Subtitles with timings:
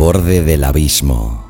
[0.00, 1.44] Borde del abismo.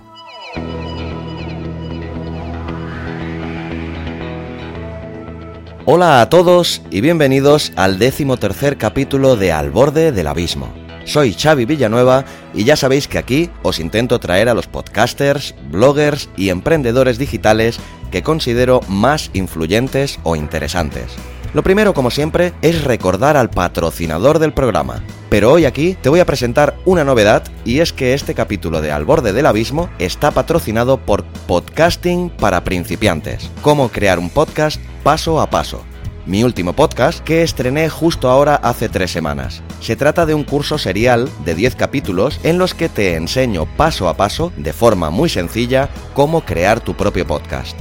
[5.84, 10.66] Hola a todos y bienvenidos al décimo tercer capítulo de Al borde del abismo.
[11.04, 16.28] Soy Xavi Villanueva y ya sabéis que aquí os intento traer a los podcasters, bloggers
[16.36, 17.78] y emprendedores digitales
[18.10, 21.12] que considero más influyentes o interesantes.
[21.54, 25.04] Lo primero, como siempre, es recordar al patrocinador del programa.
[25.30, 28.90] Pero hoy aquí te voy a presentar una novedad y es que este capítulo de
[28.90, 33.48] Al borde del abismo está patrocinado por Podcasting para principiantes.
[33.62, 35.84] Cómo crear un podcast paso a paso.
[36.26, 39.62] Mi último podcast que estrené justo ahora hace tres semanas.
[39.80, 44.08] Se trata de un curso serial de 10 capítulos en los que te enseño paso
[44.08, 47.78] a paso, de forma muy sencilla, cómo crear tu propio podcast.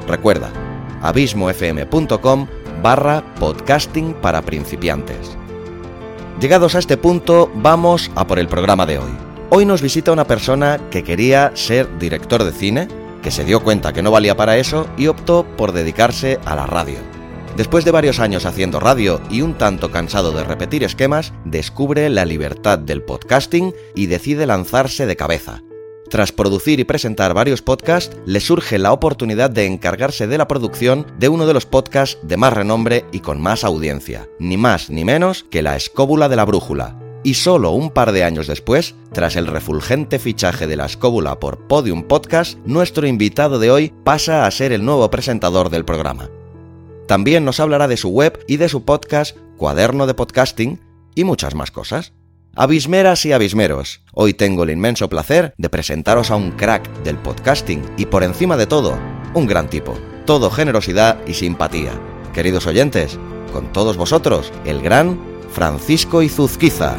[0.09, 0.51] Recuerda,
[1.03, 2.47] abismofm.com
[2.83, 5.37] barra podcasting para principiantes.
[6.41, 9.13] Llegados a este punto, vamos a por el programa de hoy.
[9.51, 12.89] Hoy nos visita una persona que quería ser director de cine,
[13.23, 16.67] que se dio cuenta que no valía para eso y optó por dedicarse a la
[16.67, 16.99] radio.
[17.57, 22.25] Después de varios años haciendo radio y un tanto cansado de repetir esquemas, descubre la
[22.25, 25.63] libertad del podcasting y decide lanzarse de cabeza.
[26.09, 31.07] Tras producir y presentar varios podcasts, le surge la oportunidad de encargarse de la producción
[31.19, 35.05] de uno de los podcasts de más renombre y con más audiencia, ni más ni
[35.05, 39.37] menos que La Escóbula de la Brújula, y solo un par de años después, tras
[39.37, 44.51] el refulgente fichaje de la escóbula por Podium Podcast, nuestro invitado de hoy pasa a
[44.51, 46.31] ser el nuevo presentador del programa.
[47.07, 50.81] También nos hablará de su web y de su podcast Cuaderno de Podcasting
[51.15, 52.13] y muchas más cosas.
[52.55, 57.83] Abismeras y abismeros, hoy tengo el inmenso placer de presentaros a un crack del podcasting
[57.97, 58.99] y por encima de todo,
[59.33, 59.95] un gran tipo,
[60.27, 61.93] todo generosidad y simpatía.
[62.35, 63.19] Queridos oyentes,
[63.53, 65.19] con todos vosotros, el gran
[65.53, 66.97] Francisco Izuzquiza.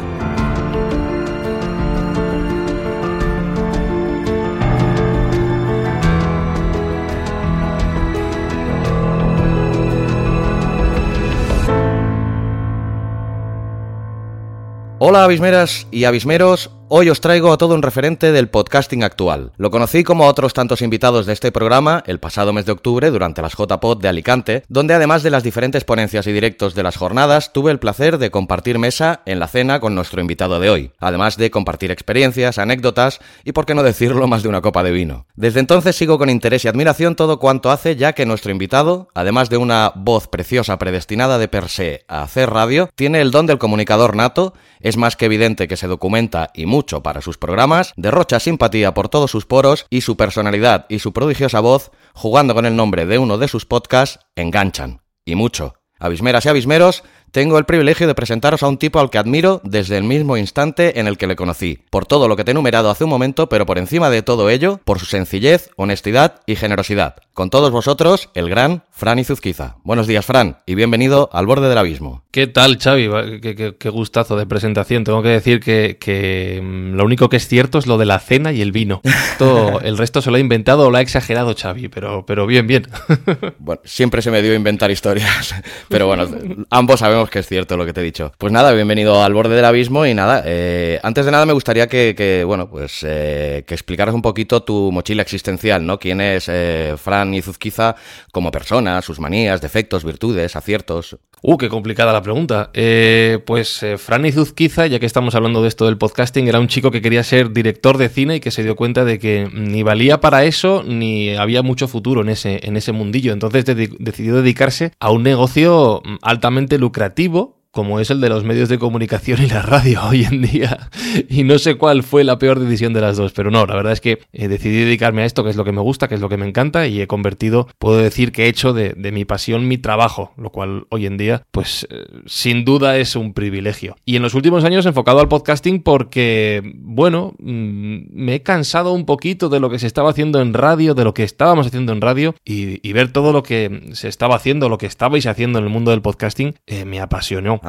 [14.98, 19.50] Hola abismeras y abismeros, Hoy os traigo a todo un referente del podcasting actual.
[19.56, 23.42] Lo conocí como otros tantos invitados de este programa el pasado mes de octubre durante
[23.42, 27.52] las JPod de Alicante, donde además de las diferentes ponencias y directos de las jornadas,
[27.52, 31.36] tuve el placer de compartir mesa en la cena con nuestro invitado de hoy, además
[31.36, 35.26] de compartir experiencias, anécdotas y, por qué no decirlo, más de una copa de vino.
[35.34, 39.50] Desde entonces sigo con interés y admiración todo cuanto hace, ya que nuestro invitado, además
[39.50, 43.58] de una voz preciosa predestinada de per se a hacer radio, tiene el don del
[43.58, 48.40] comunicador nato, es más que evidente que se documenta y mucho para sus programas, derrocha
[48.40, 52.76] simpatía por todos sus poros y su personalidad y su prodigiosa voz, jugando con el
[52.76, 55.00] nombre de uno de sus podcasts, enganchan.
[55.24, 55.74] Y mucho.
[55.98, 59.96] Abismeras y abismeros, tengo el privilegio de presentaros a un tipo al que admiro desde
[59.96, 62.90] el mismo instante en el que le conocí, por todo lo que te he enumerado
[62.90, 67.16] hace un momento, pero por encima de todo ello, por su sencillez, honestidad y generosidad.
[67.34, 69.78] Con todos vosotros, el gran Fran Izuzquiza.
[69.82, 72.22] Buenos días, Fran, y bienvenido al borde del abismo.
[72.30, 73.10] ¿Qué tal, Xavi?
[73.40, 75.02] Qué, gustazo de presentación.
[75.02, 78.52] Tengo que decir que, mm, lo único que es cierto es lo de la cena
[78.52, 79.02] y el vino.
[79.36, 82.68] Todo, el resto se lo ha inventado o lo ha exagerado Xavi, pero, pero bien,
[82.68, 82.86] bien.
[83.58, 85.54] Bueno, siempre se me dio inventar historias,
[85.88, 86.28] pero bueno,
[86.70, 88.32] ambos sabemos que es cierto lo que te he dicho.
[88.36, 91.88] Pues nada, bienvenido al borde del abismo y nada, eh, antes de nada me gustaría
[91.88, 95.98] que, bueno, pues eh, que explicaras un poquito tu mochila existencial, ¿no?
[95.98, 97.94] ¿Quién es eh, Fran Izuzquiza
[98.32, 99.00] como persona?
[99.02, 101.16] sus manías, defectos, virtudes, aciertos.
[101.42, 102.70] Uh, qué complicada la pregunta.
[102.72, 106.68] Eh, pues eh, Fran Izuzquiza, ya que estamos hablando de esto del podcasting, era un
[106.68, 109.82] chico que quería ser director de cine y que se dio cuenta de que ni
[109.82, 113.32] valía para eso ni había mucho futuro en ese, en ese mundillo.
[113.32, 118.68] Entonces decidió dedicarse a un negocio mm, altamente lucrativo como es el de los medios
[118.68, 120.88] de comunicación y la radio hoy en día.
[121.28, 123.92] Y no sé cuál fue la peor decisión de las dos, pero no, la verdad
[123.92, 126.20] es que he decidí dedicarme a esto, que es lo que me gusta, que es
[126.20, 129.68] lo que me encanta, y he convertido, puedo decir que he hecho de, mi pasión
[129.68, 133.96] mi trabajo, lo cual hoy en día, pues eh, sin duda es un privilegio.
[134.04, 138.92] Y en los últimos años he enfocado al podcasting porque, bueno, mm, me he cansado
[138.92, 141.92] un poquito de lo que se estaba haciendo en radio, de lo que estábamos haciendo
[141.92, 145.64] en radio, y, ver todo lo que se estaba haciendo, lo que estabais haciendo en
[145.64, 147.60] el mundo del podcasting, eh, me apasionó.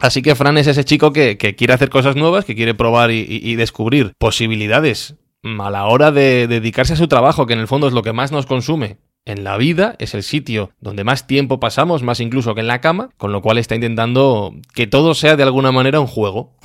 [0.00, 3.54] Así que Fran es ese chico que, quiere hacer cosas nuevas, que quiere probar y,
[3.56, 7.92] descubrir posibilidades a la hora de dedicarse a su trabajo, que en el fondo es
[7.92, 12.02] lo que más nos consume en la vida, es el sitio donde más tiempo pasamos,
[12.02, 15.42] más incluso que en la cama, con lo cual está intentando que todo sea de
[15.42, 16.56] alguna manera un juego.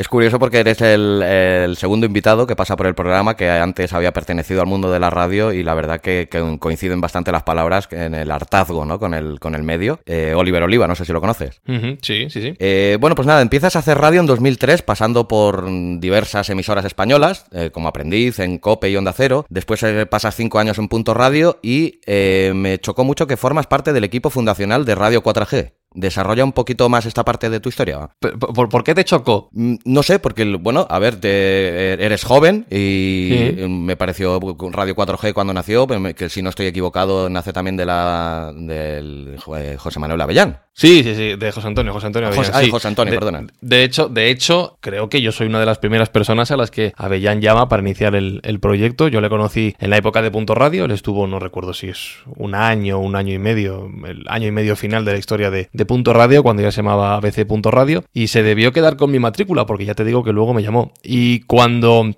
[0.00, 4.14] Es curioso porque eres el, segundo invitado que pasa por el programa, que antes había
[4.14, 6.26] pertenecido al mundo de la radio y la verdad que,
[6.58, 8.98] coinciden bastante las palabras en el hartazgo ¿no?
[8.98, 10.00] con, el, con el medio.
[10.06, 11.60] Eh, Oliver Oliva, no sé si lo conoces.
[12.00, 12.54] Sí, sí, sí.
[12.58, 15.68] Eh, bueno, pues nada, empiezas a hacer radio en 2003 pasando por
[16.00, 19.44] diversas emisoras españolas, eh, como aprendiz en COPE y Onda Cero.
[19.50, 24.04] Después pasas cinco años en Punto Radio y me chocó mucho que formas parte del
[24.04, 25.72] equipo fundacional de Radio 4G.
[25.92, 28.10] Desarrolla un poquito más esta parte de tu historia.
[28.20, 29.48] ¿Por, qué te chocó?
[29.52, 34.38] Mm, no sé, porque, bueno, a ver, te, eres joven y me pareció
[34.70, 39.98] Radio 4G cuando nació, que si no estoy equivocado nace también de la del José
[39.98, 40.60] Manuel Avellán.
[40.80, 42.54] Sí, sí, sí, de José Antonio, José Antonio Avellán.
[42.54, 43.46] José, José Antonio, perdona.
[43.60, 46.70] De hecho, de hecho, creo que yo soy una de las primeras personas a las
[46.70, 49.08] que Avellán llama para iniciar el, proyecto.
[49.08, 52.14] Yo le conocí en la época de Punto Radio, él estuvo, no recuerdo si es
[52.34, 55.68] un año, un año y medio, el año y medio final de la historia de
[55.70, 59.10] de Punto Radio, cuando ya se llamaba ABC Punto Radio, y se debió quedar con
[59.10, 60.94] mi matrícula, porque ya te digo que luego me llamó.
[61.02, 62.10] Y cuando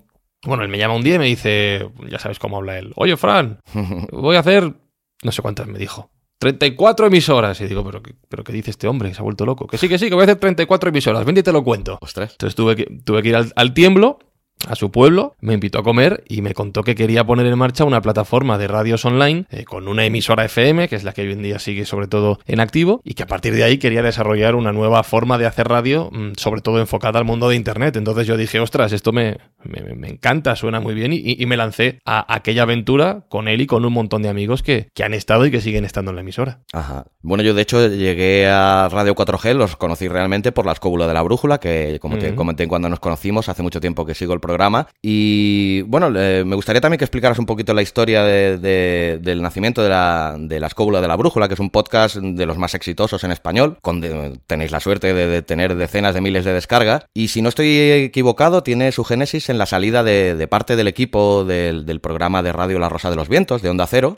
[0.46, 3.16] bueno, él me llama un día y me dice, ya sabes cómo habla él, oye
[3.16, 3.58] Fran,
[4.12, 4.72] voy a hacer,
[5.22, 6.10] no sé cuántas me dijo,
[6.42, 7.60] 34 emisoras.
[7.60, 9.14] Y digo, ¿pero, pero qué dice este hombre?
[9.14, 9.68] Se ha vuelto loco.
[9.68, 11.24] Que sí, que sí, que voy a hacer 34 emisoras.
[11.24, 11.98] Ven y te lo cuento.
[12.00, 12.32] Ostras.
[12.32, 14.18] Entonces tuve que, tuve que ir al tiemblo
[14.68, 17.84] a su pueblo, me invitó a comer y me contó que quería poner en marcha
[17.84, 21.32] una plataforma de radios online eh, con una emisora FM, que es la que hoy
[21.32, 24.54] en día sigue sobre todo en activo, y que a partir de ahí quería desarrollar
[24.54, 27.96] una nueva forma de hacer radio, mm, sobre todo enfocada al mundo de Internet.
[27.96, 32.32] Entonces yo dije, ostras, esto me, me, encanta, suena muy bien, y, me lancé a
[32.32, 35.50] aquella aventura con él y con un montón de amigos que, que han estado y
[35.50, 36.60] que siguen estando en la emisora.
[36.72, 37.06] Ajá.
[37.20, 41.14] Bueno, yo de hecho llegué a Radio 4G, los conocí realmente por la escóbula de
[41.14, 44.40] la brújula, que como te comenté cuando nos conocimos, hace mucho tiempo que sigo el
[44.40, 44.51] programa.
[45.00, 50.36] Y bueno, me gustaría también que explicaras un poquito la historia del nacimiento de la,
[50.38, 53.32] de la Escóbula de la Brújula, que es un podcast de los más exitosos en
[53.32, 53.78] español.
[53.80, 54.00] Con
[54.46, 57.06] tenéis la suerte de, tener decenas de miles de descargas.
[57.14, 61.44] Y si no estoy equivocado, tiene su génesis en la salida de, parte del equipo
[61.44, 64.16] del, programa de radio La Rosa de los Vientos, de Onda Cero,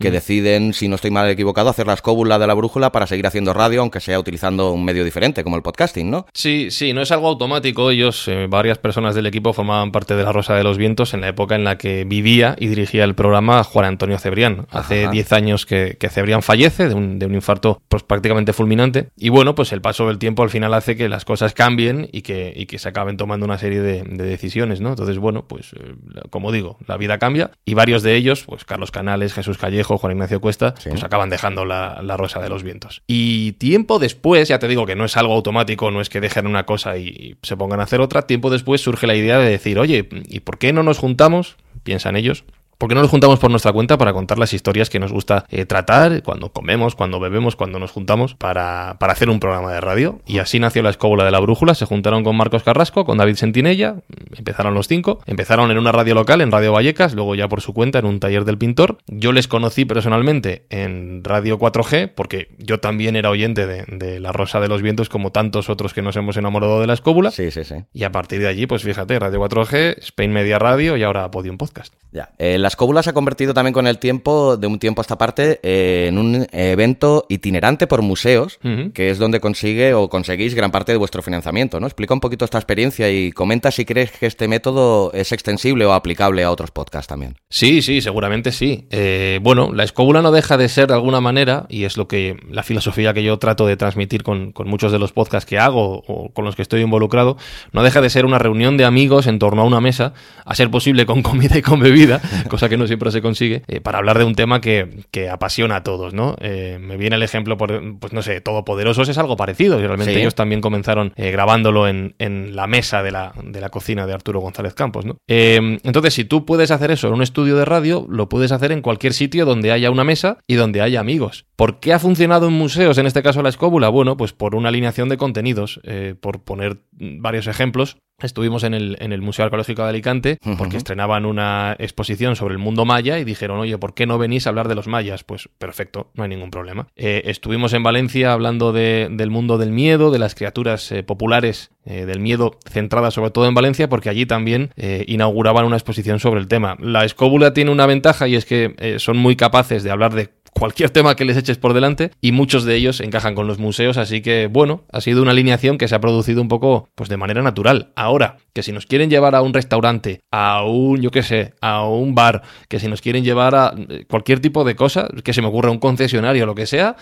[0.00, 3.26] que deciden, si no estoy mal equivocado, hacer la escóbula de la brújula para seguir
[3.26, 6.26] haciendo radio, aunque sea utilizando un medio diferente, como el podcasting, ¿no?
[6.32, 7.90] Sí, sí, no es algo automático.
[7.90, 11.20] Ellos, eh, varias personas del equipo formaban parte de La Rosa de los Vientos en
[11.20, 14.66] la época en la que vivía y dirigía el programa Juan Antonio Cebrián.
[14.70, 19.10] Hace 10 años que, Cebrián fallece de un, de un, infarto pues, prácticamente fulminante.
[19.16, 22.22] Y bueno, pues el paso del tiempo al final hace que las cosas cambien y
[22.22, 24.90] que, y que se acaben tomando una serie de, decisiones, ¿no?
[24.90, 25.94] Entonces, bueno, pues eh,
[26.30, 30.14] como digo, la vida cambia y varios de ellos, pues Carlos Canales, Jesús Callejo, Juan
[30.14, 33.02] Ignacio Cuesta, pues acaban dejando la, la, Rosa de los Vientos.
[33.06, 36.48] Y tiempo después, ya te digo que no es algo automático, no es que dejen
[36.48, 39.78] una cosa y se pongan a hacer otra, tiempo después surge la idea de decir,
[39.78, 41.56] oye, ¿y por qué no nos juntamos?
[41.82, 42.44] Piensan ellos
[42.80, 45.66] porque no nos juntamos por nuestra cuenta para contar las historias que nos gusta eh,
[45.66, 50.20] tratar cuando comemos, cuando bebemos, cuando nos juntamos para, para, hacer un programa de radio?
[50.26, 51.74] Y así nació la escóbula de la brújula.
[51.74, 53.96] Se juntaron con Marcos Carrasco, con David Sentinella,
[54.34, 55.20] empezaron los cinco.
[55.26, 58.18] Empezaron en una radio local, en Radio Vallecas, luego ya por su cuenta en un
[58.18, 58.96] taller del pintor.
[59.08, 64.58] Yo les conocí personalmente en Radio 4G, porque yo también era oyente de, La Rosa
[64.58, 67.30] de los Vientos, como tantos otros que nos hemos enamorado de la escóbula.
[67.30, 67.74] Sí, sí, sí.
[67.92, 71.58] Y a partir de allí, pues fíjate, Radio 4G, Spain Media Radio y ahora Podium
[71.58, 71.92] Podcast.
[72.12, 72.30] Ya.
[72.38, 75.60] Eh, escóbula se ha convertido también con el tiempo, de un tiempo a esta parte,
[75.62, 78.58] eh, en un evento itinerante por museos,
[78.94, 81.86] que es donde consigue o conseguís gran parte de vuestro financiamiento, ¿no?
[81.86, 85.92] Explica un poquito esta experiencia y comenta si crees que este método es extensible o
[85.92, 87.36] aplicable a otros podcasts también.
[87.48, 88.86] Sí, sí, seguramente sí.
[88.90, 92.36] Eh, bueno, la escóbula no deja de ser de alguna manera, y es lo que
[92.50, 96.02] la filosofía que yo trato de transmitir con, con muchos de los podcasts que hago
[96.06, 97.36] o con los que estoy involucrado,
[97.72, 100.70] no deja de ser una reunión de amigos en torno a una mesa, a ser
[100.70, 102.20] posible con comida y con bebida,
[102.60, 105.00] cosa que no siempre se consigue, eh, para hablar de un tema que,
[105.30, 106.36] apasiona a todos, ¿no?
[106.40, 110.18] Eh, me viene el ejemplo, por, pues no sé, Todopoderosos es algo parecido, y realmente
[110.18, 114.12] ellos también comenzaron eh, grabándolo en, en, la mesa de la, de la, cocina de
[114.12, 115.16] Arturo González Campos, ¿no?
[115.26, 118.82] entonces, si tú puedes hacer eso en un estudio de radio, lo puedes hacer en
[118.82, 121.46] cualquier sitio donde haya una mesa y donde haya amigos.
[121.56, 123.88] ¿Por qué ha funcionado en museos, en este caso la escóbula?
[123.88, 125.80] Bueno, pues por una alineación de contenidos,
[126.20, 127.96] por poner varios ejemplos.
[128.22, 132.58] Estuvimos en el, en el Museo Arqueológico de Alicante porque estrenaban una exposición sobre el
[132.58, 135.24] mundo maya y dijeron, oye, ¿por qué no venís a hablar de los mayas?
[135.24, 136.88] Pues perfecto, no hay ningún problema.
[136.96, 142.04] Eh, estuvimos en Valencia hablando del mundo del miedo, de las criaturas eh, populares eh,
[142.04, 146.48] del miedo centrada sobre todo en Valencia porque allí también inauguraban una exposición sobre el
[146.48, 146.76] tema.
[146.80, 150.90] La escóbula tiene una ventaja y es que son muy capaces de hablar de cualquier
[150.90, 154.20] tema que les eches por delante y muchos de ellos encajan con los museos, así
[154.20, 157.42] que bueno, ha sido una alineación que se ha producido un poco pues de manera
[157.42, 157.92] natural.
[157.96, 158.09] Ahora,
[158.52, 162.14] que si nos quieren llevar a un restaurante, a un, yo qué sé, a un
[162.14, 165.48] bar, que si nos quieren llevar a eh, cualquier tipo de cosa, que se me
[165.48, 166.96] ocurra un concesionario o lo que sea,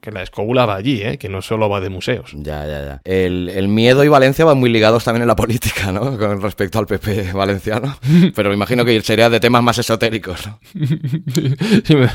[0.00, 1.18] que la escóbula va allí, ¿eh?
[1.18, 2.32] que no solo va de museos.
[2.34, 3.00] Ya, ya, ya.
[3.04, 6.18] El, miedo y Valencia van muy ligados también en la política, ¿no?
[6.18, 7.96] Con respecto al PP valenciano.
[8.34, 10.58] Pero me imagino que sería de temas más esotéricos, ¿no?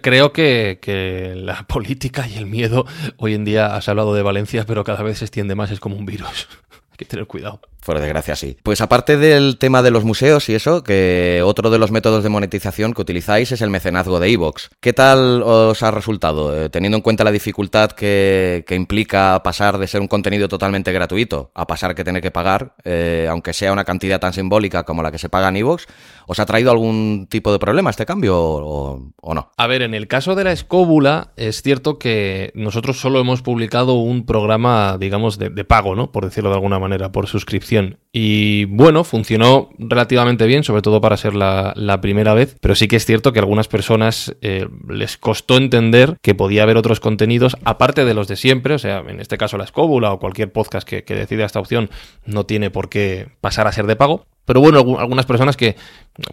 [0.00, 2.86] Creo que, que, la política y el miedo,
[3.18, 5.96] hoy en día has hablado de Valencia, pero cada vez se extiende más, es como
[5.96, 6.48] un virus.
[7.00, 7.62] Que tener cuidado.
[7.84, 8.58] Por desgracia, sí.
[8.62, 12.28] Pues aparte del tema de los museos y eso, que otro de los métodos de
[12.28, 14.70] monetización que utilizáis es el mecenazgo de Evox.
[14.80, 19.86] ¿Qué tal os ha resultado, eh, teniendo en cuenta la dificultad que, implica pasar de
[19.86, 23.84] ser un contenido totalmente gratuito a pasar que tener que pagar, eh, aunque sea una
[23.84, 25.86] cantidad tan simbólica como la que se paga en Evox?
[26.26, 29.50] ¿Os ha traído algún tipo de problema este cambio o, no?
[29.56, 33.94] A ver, en el caso de la escóbula, es cierto que nosotros solo hemos publicado
[33.94, 36.12] un programa, digamos, de, de pago, ¿no?
[36.12, 41.16] Por decirlo de alguna manera, por suscripción y bueno, funcionó relativamente bien, sobre todo para
[41.16, 45.16] ser la, primera vez, pero sí que es cierto que a algunas personas eh, les
[45.16, 49.20] costó entender que podía haber otros contenidos aparte de los de siempre, o sea, en
[49.20, 51.90] este caso la escóbula o cualquier podcast que, que decida esta opción
[52.24, 54.26] no tiene por qué pasar a ser de pago.
[54.50, 55.76] Pero bueno, algunas personas que,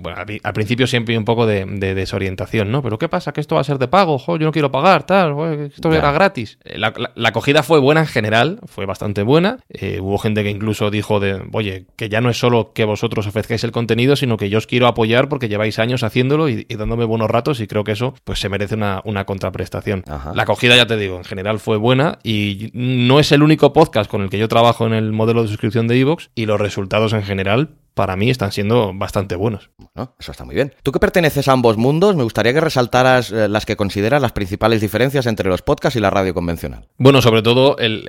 [0.01, 2.81] bueno, al principio siempre hay un poco de, desorientación, ¿no?
[2.81, 3.31] Pero ¿qué pasa?
[3.31, 5.35] Que esto va a ser de pago, yo no quiero pagar, tal,
[5.67, 6.57] esto era gratis.
[6.65, 6.91] Eh, la,
[7.29, 9.59] acogida fue buena en general, fue bastante buena.
[9.69, 13.27] Eh, hubo gente que incluso dijo de, oye, que ya no es solo que vosotros
[13.27, 17.05] ofrezcáis el contenido, sino que yo os quiero apoyar porque lleváis años haciéndolo y, dándome
[17.05, 20.03] buenos ratos y creo que eso pues se merece una, contraprestación.
[20.33, 24.09] La acogida, ya te digo, en general fue buena y no es el único podcast
[24.09, 27.13] con el que yo trabajo en el modelo de suscripción de Evox y los resultados
[27.13, 29.71] en general para mí están siendo bastante buenos.
[29.77, 30.71] Bueno, eso está muy bien.
[30.83, 34.33] Tú que perteneces a ambos mundos, me gustaría que resaltaras eh, las que consideras las
[34.33, 36.85] principales diferencias entre los podcasts y la radio convencional.
[36.99, 38.07] Bueno, sobre todo el,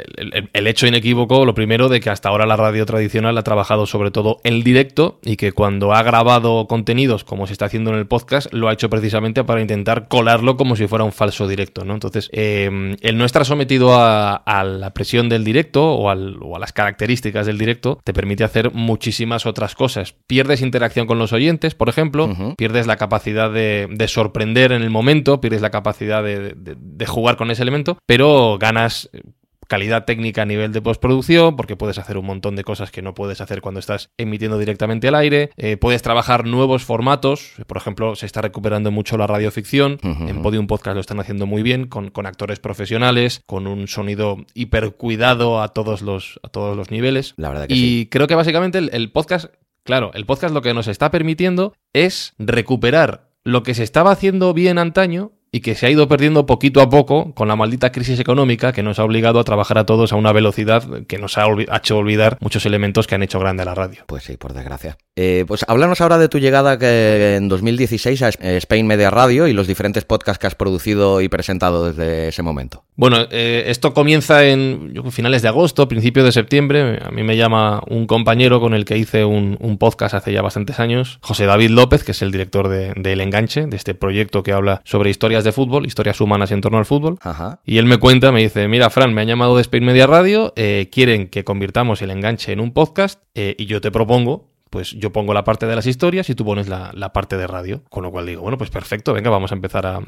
[0.52, 4.40] hecho inequívoco, lo primero, de que hasta ahora la radio tradicional ha trabajado sobre todo
[4.44, 8.52] en directo y que cuando ha grabado contenidos, como se está haciendo en el podcast,
[8.52, 11.94] lo ha hecho precisamente para intentar colarlo como si fuera un falso directo, ¿no?
[11.94, 16.74] Entonces, eh, el no estar sometido a, la presión del directo o, o a las
[16.74, 20.14] características del directo te permite hacer muchísimas otras cosas.
[20.26, 25.40] Pierdes interacción con los oyentes, por ejemplo, pierdes la capacidad de, sorprender en el momento,
[25.40, 29.22] pierdes la capacidad de, jugar con ese elemento, pero ganas eh,
[29.68, 33.14] calidad técnica a nivel de postproducción, porque puedes hacer un montón de cosas que no
[33.14, 35.50] puedes hacer cuando estás emitiendo directamente al aire.
[35.56, 37.52] Eh, puedes trabajar nuevos formatos.
[37.66, 39.98] Por ejemplo, se está recuperando mucho la radioficción.
[40.02, 44.92] En Podium Podcast lo están haciendo muy bien, con, actores profesionales, con un sonido hiper
[44.92, 47.34] cuidado a todos los, a todos los niveles.
[47.36, 49.52] La verdad que y creo que básicamente el podcast
[49.88, 54.52] Claro, el podcast lo que nos está permitiendo es recuperar lo que se estaba haciendo
[54.52, 58.20] bien antaño y que se ha ido perdiendo poquito a poco con la maldita crisis
[58.20, 61.46] económica que nos ha obligado a trabajar a todos a una velocidad que nos ha,
[61.74, 64.04] hecho olvidar muchos elementos que han hecho grande a la radio.
[64.06, 64.98] Pues sí, por desgracia.
[65.16, 69.54] Eh, pues háblanos ahora de tu llegada que en 2016 a Spain Media Radio y
[69.54, 72.84] los diferentes podcasts que has producido y presentado desde ese momento.
[72.98, 76.98] Bueno, eh, esto comienza en finales de agosto, principio de septiembre.
[77.00, 80.80] A mí me llama un compañero con el que hice un, podcast hace ya bastantes
[80.80, 84.42] años, José David López, que es el director de, de El Enganche, de este proyecto
[84.42, 87.20] que habla sobre historias de fútbol, historias humanas en torno al fútbol.
[87.64, 90.52] Y él me cuenta, me dice, mira, Fran, me han llamado de Spain Media Radio,
[90.56, 94.92] eh, quieren que convirtamos el enganche en un podcast eh, y yo te propongo pues
[94.92, 97.82] yo pongo la parte de las historias y tú pones la, parte de radio.
[97.88, 100.00] Con lo cual digo, bueno, pues perfecto, venga, vamos a empezar a,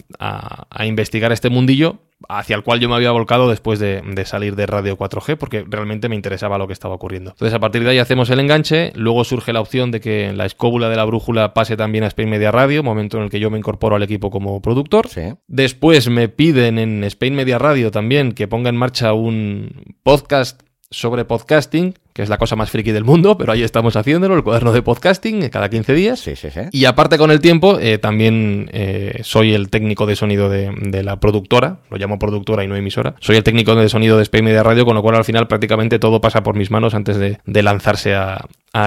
[0.70, 4.66] a investigar este mundillo hacia el cual yo me había volcado después de, salir de
[4.66, 7.30] Radio 4G, porque realmente me interesaba lo que estaba ocurriendo.
[7.30, 10.46] Entonces, a partir de ahí hacemos el enganche, luego surge la opción de que la
[10.46, 13.50] escóbula de la brújula pase también a Spain Media Radio, momento en el que yo
[13.50, 15.08] me incorporo al equipo como productor.
[15.46, 21.24] Después me piden en Spain Media Radio también que ponga en marcha un podcast sobre
[21.24, 24.72] podcasting, que es la cosa más friki del mundo, pero ahí estamos haciéndolo, el cuaderno
[24.72, 26.20] de podcasting, eh, cada 15 días.
[26.20, 26.60] Sí, sí, sí.
[26.72, 31.18] Y aparte con el tiempo, eh, también eh, soy el técnico de sonido de, la
[31.18, 33.14] productora, lo llamo productora y no emisora.
[33.20, 35.98] Soy el técnico de sonido de Spain Media Radio, con lo cual al final prácticamente
[35.98, 38.46] todo pasa por mis manos antes de, lanzarse a,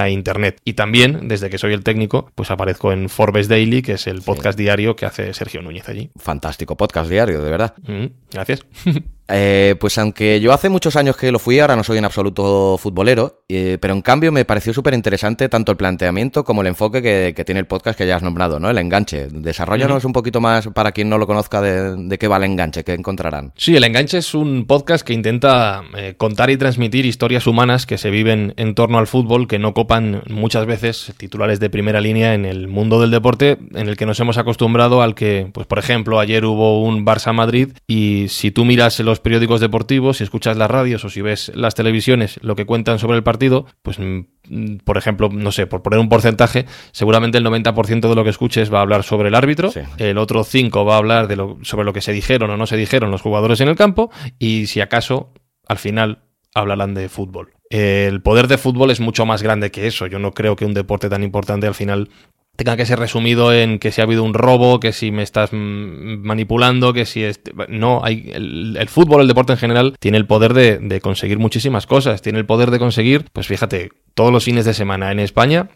[0.10, 0.62] internet.
[0.64, 4.22] Y también, desde que soy el técnico, pues aparezco en Forbes Daily, que es el
[4.22, 6.10] podcast diario que hace Sergio Núñez allí.
[6.18, 7.74] Fantástico podcast diario, de verdad.
[7.86, 8.66] Mm, gracias.
[9.30, 12.78] Eh, pues aunque yo hace muchos años que lo fui, ahora no soy en absoluto
[12.78, 13.13] futbolero,
[13.50, 17.44] eh, pero en cambio me pareció súper interesante tanto el planteamiento como el enfoque que,
[17.44, 18.70] tiene el podcast que ya has nombrado, ¿no?
[18.70, 19.28] El enganche.
[19.30, 22.94] Desarrollanos un poquito más para quien no lo conozca de, qué va el enganche, qué
[22.94, 23.54] encontrarán.
[23.56, 27.98] Sí, el enganche es un podcast que intenta eh, contar y transmitir historias humanas que
[27.98, 32.34] se viven en torno al fútbol, que no copan muchas veces titulares de primera línea
[32.34, 35.80] en el mundo del deporte, en el que nos hemos acostumbrado al que, pues por
[35.80, 40.72] ejemplo, ayer hubo un Barça-Madrid y si tú miras los periódicos deportivos, si escuchas las
[40.72, 44.98] radios o si ves las televisiones, lo que cuentan sobre el partido, pues mm, por
[44.98, 48.80] ejemplo, no sé, por poner un porcentaje, seguramente el 90% de lo que escuches va
[48.80, 51.92] a hablar sobre el árbitro, el otro 5 va a hablar de lo, sobre lo
[51.92, 55.34] que se dijeron o no se dijeron los jugadores en el campo y si acaso,
[55.68, 56.24] al final
[56.56, 57.52] hablarán de fútbol.
[57.70, 60.06] El poder de fútbol es mucho más grande que eso.
[60.06, 62.10] Yo no creo que un deporte tan importante al final
[62.56, 65.52] tenga que ser resumido en que si ha habido un robo, que si me estás
[65.54, 67.26] manipulando, que si...
[67.68, 71.88] No, hay el, fútbol, el deporte en general, tiene el poder de, de conseguir muchísimas
[71.88, 72.22] cosas.
[72.22, 75.70] Tiene el poder de conseguir, pues fíjate, todos los fines de semana en España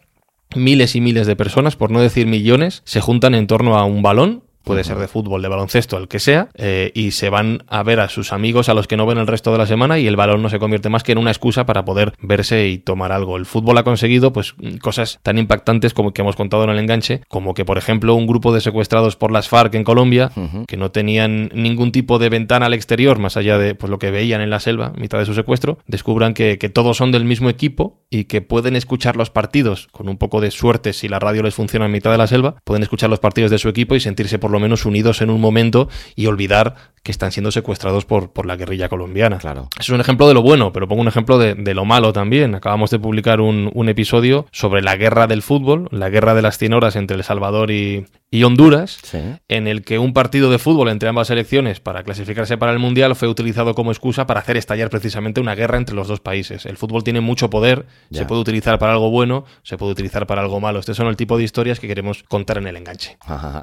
[0.56, 4.02] miles y miles de personas, por no decir millones, se juntan en torno a un
[4.02, 7.84] balón puede ser de fútbol, de baloncesto, el que sea, eh, y se van a
[7.84, 10.08] ver a sus amigos a los que no ven el resto de la semana y
[10.08, 13.12] el balón no se convierte más que en una excusa para poder verse y tomar
[13.12, 13.38] algo.
[13.38, 17.22] El fútbol ha conseguido pues cosas tan impactantes como que hemos contado en el enganche,
[17.30, 20.32] como que por ejemplo un grupo de secuestrados por las FARC en Colombia,
[20.68, 24.12] que no tenían ningún tipo de ventana al exterior, más allá de pues, lo que
[24.12, 27.50] veían en la selva, mitad de su secuestro, descubran que, que todos son del mismo
[27.50, 29.88] equipo y que pueden escuchar los partidos.
[29.92, 32.56] Con un poco de suerte si la radio les funciona en mitad de la selva,
[32.64, 35.40] pueden escuchar los partidos de su equipo y sentirse por lo menos unidos en un
[35.40, 36.76] momento y olvidar
[37.08, 39.38] que están siendo secuestrados por, por la guerrilla colombiana.
[39.38, 39.70] Claro.
[39.80, 42.54] Es un ejemplo de lo bueno, pero pongo un ejemplo de, lo malo también.
[42.54, 46.58] Acabamos de publicar un, un, episodio sobre la guerra del fútbol, la guerra de las
[46.58, 49.00] 100 horas entre El Salvador y, y Honduras,
[49.48, 53.16] en el que un partido de fútbol entre ambas selecciones para clasificarse para el Mundial
[53.16, 56.66] fue utilizado como excusa para hacer estallar precisamente una guerra entre los dos países.
[56.66, 60.42] El fútbol tiene mucho poder, se puede utilizar para algo bueno, se puede utilizar para
[60.42, 60.80] algo malo.
[60.80, 63.18] Estos son el tipo de historias que queremos contar en el enganche.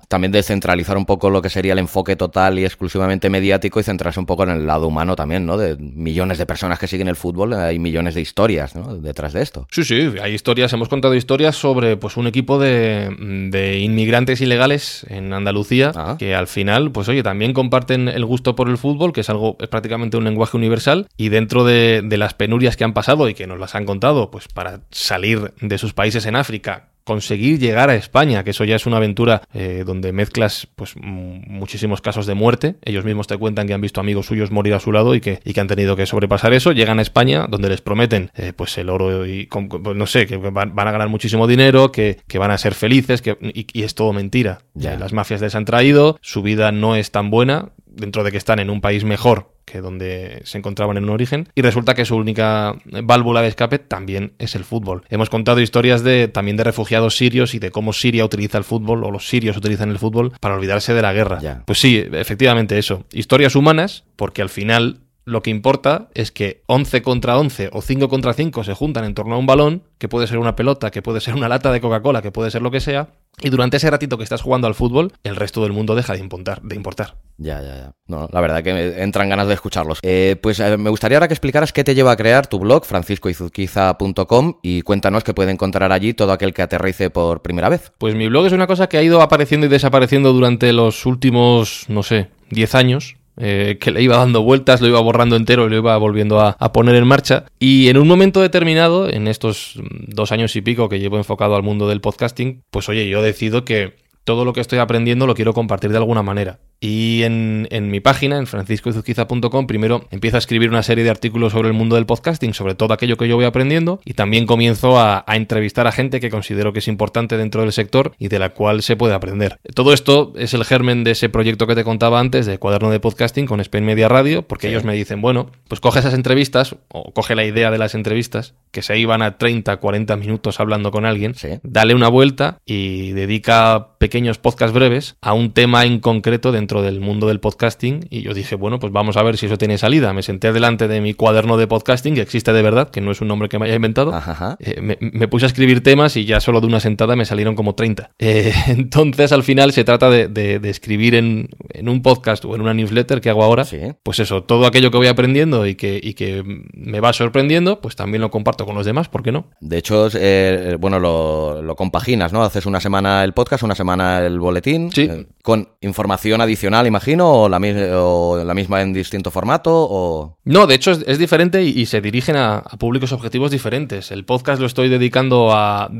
[0.08, 4.20] También descentralizar un poco lo que sería el enfoque total y exclusivamente mediático y centrarse
[4.20, 5.56] un poco en el lado humano también, ¿no?
[5.56, 8.96] De millones de personas que siguen el fútbol, hay millones de historias, ¿no?
[8.96, 9.66] Detrás de esto.
[9.70, 13.14] Sí, sí, hay historias, hemos contado historias sobre pues un equipo de,
[13.50, 16.16] de inmigrantes ilegales legales en Andalucía ah.
[16.18, 19.56] que al final, pues oye, también comparten el gusto por el fútbol, que es algo,
[19.60, 23.34] es prácticamente un lenguaje universal, y dentro de, de las penurias que han pasado y
[23.34, 27.90] que nos las han contado, pues para salir de sus países en África conseguir llegar
[27.90, 32.34] a España, que eso ya es una aventura eh, donde mezclas pues muchísimos casos de
[32.34, 32.76] muerte.
[32.82, 35.40] Ellos mismos te cuentan que han visto amigos suyos morir a su lado y que,
[35.44, 36.72] y que han tenido que sobrepasar eso.
[36.72, 40.38] Llegan a España, donde les prometen eh, pues el oro y pues, no sé, que
[40.38, 44.12] van, a ganar muchísimo dinero, que, que van a ser felices, que, y, es todo
[44.12, 44.62] mentira.
[44.74, 44.96] Ya.
[44.96, 48.58] Las mafias les han traído, su vida no es tan buena, dentro de que están
[48.58, 52.16] en un país mejor que donde se encontraban en un origen, y resulta que su
[52.16, 55.04] única válvula de escape también es el fútbol.
[55.08, 59.04] Hemos contado historias de también de refugiados sirios y de cómo Siria utiliza el fútbol,
[59.04, 61.62] o los sirios utilizan el fútbol, para olvidarse de la guerra.
[61.66, 63.04] Pues sí, efectivamente eso.
[63.12, 68.08] Historias humanas, porque al final lo que importa es que 11 contra 11 o 5
[68.08, 71.02] contra 5 se juntan en torno a un balón, que puede ser una pelota, que
[71.02, 73.08] puede ser una lata de Coca-Cola, que puede ser lo que sea,
[73.42, 76.20] y durante ese ratito que estás jugando al fútbol, el resto del mundo deja de
[76.20, 76.62] importar.
[76.62, 77.16] De importar.
[77.36, 77.92] Ya, ya, ya.
[78.06, 79.98] No, la verdad que me entran ganas de escucharlos.
[80.02, 82.84] Eh, pues eh, me gustaría ahora que explicaras qué te lleva a crear tu blog,
[82.84, 87.92] franciscoizuquiza.com, y cuéntanos qué puede encontrar allí todo aquel que aterrice por primera vez.
[87.98, 91.86] Pues mi blog es una cosa que ha ido apareciendo y desapareciendo durante los últimos,
[91.88, 93.16] no sé, 10 años.
[93.36, 96.56] Eh, que le iba dando vueltas, lo iba borrando entero y lo iba volviendo a,
[96.72, 97.44] poner en marcha.
[97.58, 101.62] Y en un momento determinado, en estos dos años y pico que llevo enfocado al
[101.62, 103.94] mundo del podcasting, pues oye, yo decido que
[104.24, 106.60] todo lo que estoy aprendiendo lo quiero compartir de alguna manera.
[106.80, 111.68] Y en, mi página, en franciscoizuzquiza.com, primero empiezo a escribir una serie de artículos sobre
[111.68, 115.24] el mundo del podcasting, sobre todo aquello que yo voy aprendiendo, y también comienzo a,
[115.28, 118.82] entrevistar a gente que considero que es importante dentro del sector y de la cual
[118.82, 119.58] se puede aprender.
[119.74, 123.00] Todo esto es el germen de ese proyecto que te contaba antes, de cuaderno de
[123.00, 127.12] podcasting con Spain Media Radio, porque ellos me dicen, bueno, pues coge esas entrevistas, o
[127.12, 131.04] coge la idea de las entrevistas, que se iban a 30, 40 minutos hablando con
[131.04, 136.73] alguien, dale una vuelta y dedica pequeños podcasts breves a un tema en concreto dentro
[136.82, 139.78] del mundo del podcasting y yo dije, bueno, pues vamos a ver si eso tiene
[139.78, 140.12] salida.
[140.12, 143.20] Me senté delante de mi cuaderno de podcasting, que existe de verdad, que no es
[143.20, 144.12] un nombre que me haya inventado.
[144.58, 147.74] Eh, me, puse a escribir temas y ya solo de una sentada me salieron como
[147.74, 148.10] 30.
[148.18, 151.48] Eh, entonces, al final se trata de, escribir en,
[151.86, 153.64] un podcast o en una newsletter que hago ahora.
[154.02, 158.20] Pues eso, todo aquello que voy aprendiendo y que, que me va sorprendiendo, pues también
[158.20, 159.50] lo comparto con los demás, ¿por qué no?
[159.60, 162.42] De hecho, eh, bueno, lo, lo, compaginas, ¿no?
[162.42, 164.90] Haces una semana el podcast, una semana el boletín.
[164.92, 165.08] Sí.
[165.42, 170.38] con información adicional, imagino, o la, la misma en distinto formato, o...
[170.44, 174.10] No, de hecho es, diferente y, se dirigen a, públicos objetivos diferentes.
[174.10, 175.90] El podcast lo estoy dedicando a,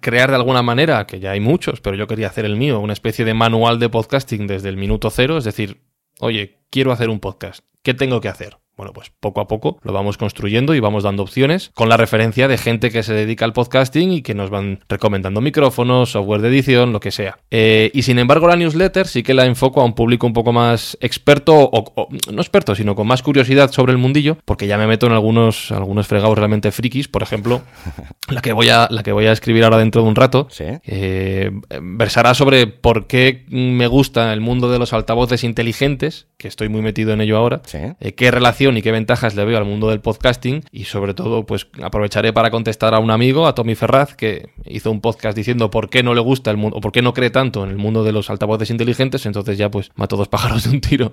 [0.00, 2.92] crear de alguna manera, que ya hay muchos, pero yo quería hacer el mío, una
[2.92, 5.82] especie de manual de podcasting desde el minuto cero, es decir,
[6.18, 8.58] oye, quiero hacer un podcast, ¿qué tengo que hacer?
[8.80, 12.48] Bueno, pues poco a poco lo vamos construyendo y vamos dando opciones con la referencia
[12.48, 16.48] de gente que se dedica al podcasting y que nos van recomendando micrófonos, software de
[16.48, 17.36] edición, lo que sea.
[17.50, 20.54] Eh, y sin embargo, la newsletter sí que la enfoco a un público un poco
[20.54, 24.86] más experto, o, no experto, sino con más curiosidad sobre el mundillo, porque ya me
[24.86, 27.06] meto en algunos, algunos fregados realmente frikis.
[27.06, 27.60] Por ejemplo,
[28.30, 31.50] la que voy a, la que voy a escribir ahora dentro de un rato, eh,
[31.82, 36.80] versará sobre por qué me gusta el mundo de los altavoces inteligentes, que estoy muy
[36.80, 40.00] metido en ello ahora, eh, qué relación y qué ventajas le veo al mundo del
[40.00, 44.50] podcasting y sobre todo pues aprovecharé para contestar a un amigo, a Tommy Ferraz, que
[44.64, 47.14] hizo un podcast diciendo por qué no le gusta el mundo o por qué no
[47.14, 50.64] cree tanto en el mundo de los altavoces inteligentes, entonces ya pues mato dos pájaros
[50.64, 51.10] de un tiro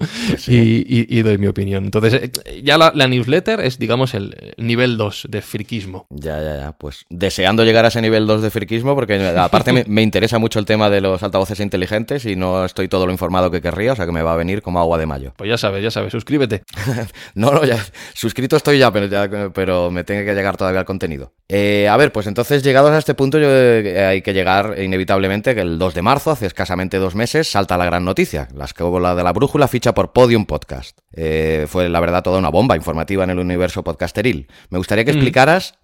[0.48, 1.86] y, doy mi opinión.
[1.86, 6.08] Entonces eh, ya la, newsletter es digamos el nivel 2 de friquismo.
[6.10, 9.84] Ya, ya, ya, pues deseando llegar a ese nivel 2 de friquismo porque aparte me,
[9.88, 13.52] me interesa mucho el tema de los altavoces inteligentes y no estoy todo lo informado
[13.52, 15.34] que querría, o sea que me va a venir como agua de mayo.
[15.36, 16.64] Pues ya sabes, ya sabes, suscríbete.
[17.36, 17.84] no, no, ya
[18.14, 21.34] suscrito estoy ya, pero, pero me tiene que llegar todavía el contenido.
[21.50, 25.56] Eh, a ver, pues entonces llegados a este punto yo, eh, hay que llegar inevitablemente
[25.56, 28.48] que el 2 de marzo, hace escasamente dos meses, salta la gran noticia.
[28.54, 30.98] La escóbula de la brújula ficha por Podium Podcast.
[31.14, 34.48] Eh, fue la verdad toda una bomba informativa en el universo podcasteril.
[34.70, 35.16] Me gustaría que mm.
[35.16, 35.76] explicaras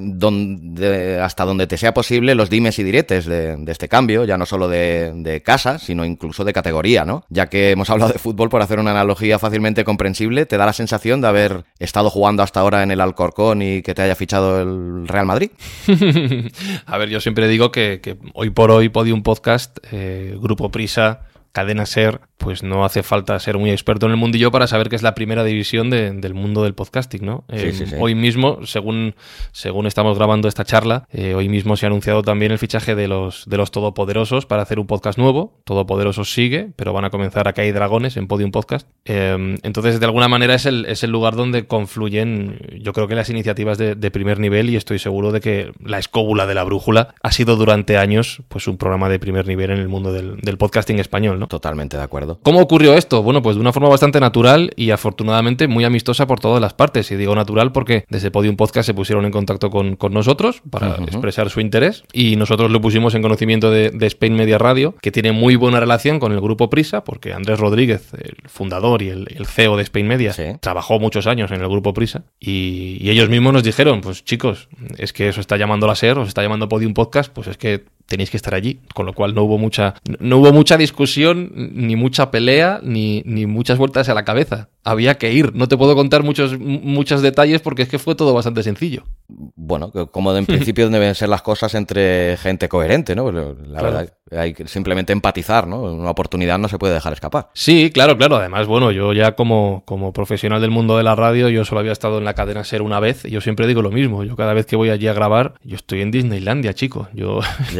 [1.21, 4.67] hasta donde te sea posible los dimes y diretes de, este cambio, ya no solo
[4.67, 7.25] de, de, casa, sino incluso de categoría, ¿no?
[7.29, 10.73] Ya que hemos hablado de fútbol, por hacer una analogía fácilmente comprensible, ¿te da la
[10.73, 14.61] sensación de haber estado jugando hasta ahora en el Alcorcón y que te haya fichado
[14.61, 15.51] el Real Madrid?
[16.85, 21.21] a ver, yo siempre digo que, hoy por hoy Podium Podcast, eh, Grupo Prisa,
[21.53, 24.95] Cadena Ser, pues no hace falta ser muy experto en el mundillo para saber que
[24.95, 27.45] es la primera división del mundo del podcasting, ¿no?
[27.47, 29.15] Eh, hoy mismo, según,
[29.51, 33.07] según estamos grabando esta charla, eh, hoy mismo se ha anunciado también el fichaje de
[33.07, 35.61] los, de los Todopoderosos para hacer un podcast nuevo.
[35.63, 38.87] Todopoderosos sigue, pero van a comenzar a caer dragones en Podium Podcast.
[39.05, 43.15] Eh, entonces, de alguna manera es el, es el lugar donde confluyen, yo creo que
[43.15, 47.15] las iniciativas de, primer nivel y estoy seguro de que la escóbula de la brújula
[47.23, 50.57] ha sido durante años pues un programa de primer nivel en el mundo del, del
[50.57, 51.42] podcasting español, ¿no?
[51.47, 52.39] Totalmente de acuerdo.
[52.43, 53.23] ¿Cómo ocurrió esto?
[53.23, 57.11] Bueno, pues de una forma bastante natural y afortunadamente muy amistosa por todas las partes.
[57.11, 61.49] Y digo natural porque desde Podium Podcast se pusieron en contacto con, nosotros para expresar
[61.49, 65.55] su interés y nosotros lo pusimos en conocimiento de, Spain Media Radio, que tiene muy
[65.55, 69.83] buena relación con el grupo Prisa, porque Andrés Rodríguez, el fundador y el, CEO de
[69.83, 74.01] Spain Media, trabajó muchos años en el grupo Prisa y, y, ellos mismos nos dijeron,
[74.01, 77.47] pues chicos, es que eso está llamando la SER, os está llamando Podium Podcast, pues
[77.47, 80.77] es que tenéis que estar allí, con lo cual no hubo mucha, no hubo mucha
[80.77, 84.69] discusión, ni mucha pelea, ni, ni muchas vueltas a la cabeza.
[84.83, 85.55] Había que ir.
[85.55, 89.03] No te puedo contar muchos, muchos detalles porque es que fue todo bastante sencillo.
[89.27, 93.31] Bueno, como en principio deben ser las cosas entre gente coherente, ¿no?
[93.31, 95.81] La verdad, hay que simplemente empatizar, ¿no?
[95.81, 97.49] Una oportunidad no se puede dejar escapar.
[97.53, 98.37] Sí, claro, claro.
[98.37, 101.91] Además, bueno, yo ya como, como profesional del mundo de la radio, yo solo había
[101.91, 104.23] estado en la cadena SER una vez y yo siempre digo lo mismo.
[104.23, 107.07] Yo cada vez que voy allí a grabar, yo estoy en Disneylandia, chico.
[107.13, 107.39] Yo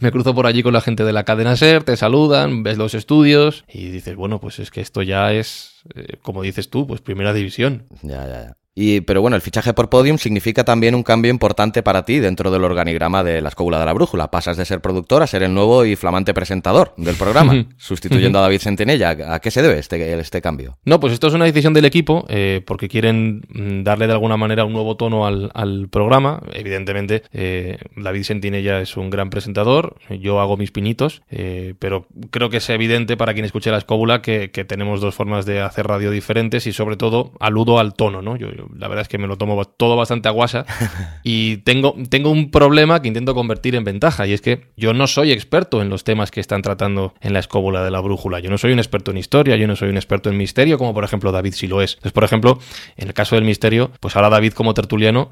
[0.00, 2.94] me, cruzo por, allí con la gente de la cadena SER, te saludan, ves los
[2.94, 7.00] estudios y dices, bueno, pues es que esto ya es, eh, como dices tú, pues
[7.00, 7.86] primera división.
[8.02, 8.59] Ya, ya, ya.
[8.80, 12.50] Y, pero bueno, el fichaje por Podium significa también un cambio importante para ti dentro
[12.50, 14.30] del organigrama de la Escóbula de la Brújula.
[14.30, 18.42] Pasas de ser productor a ser el nuevo y flamante presentador del programa, sustituyendo a
[18.42, 19.34] David Centinella.
[19.34, 20.78] ¿A qué se debe este, este cambio?
[20.86, 24.38] No, pues esto es una decisión del equipo, eh, porque quieren mm, darle de alguna
[24.38, 25.50] manera un nuevo tono al,
[25.90, 26.40] programa.
[26.54, 32.48] Evidentemente, eh, David Sentinella es un gran presentador, yo hago mis pinitos, eh, pero creo
[32.48, 36.10] que es evidente para quien escuche la escóbula que, tenemos dos formas de hacer radio
[36.10, 38.36] diferentes y sobre todo aludo al tono, ¿no?
[38.36, 40.64] Yo, la verdad es que me lo tomo todo bastante aguasa
[41.22, 45.06] y tengo, tengo un problema que intento convertir en ventaja y es que yo no
[45.06, 48.40] soy experto en los temas que están tratando en la escóbula de la brújula.
[48.40, 50.94] Yo no soy un experto en historia, yo no soy un experto en misterio, como
[50.94, 51.94] por ejemplo David sí lo es.
[51.94, 52.58] Entonces, por ejemplo,
[52.96, 55.30] en el caso del misterio, pues ahora David como tertuliano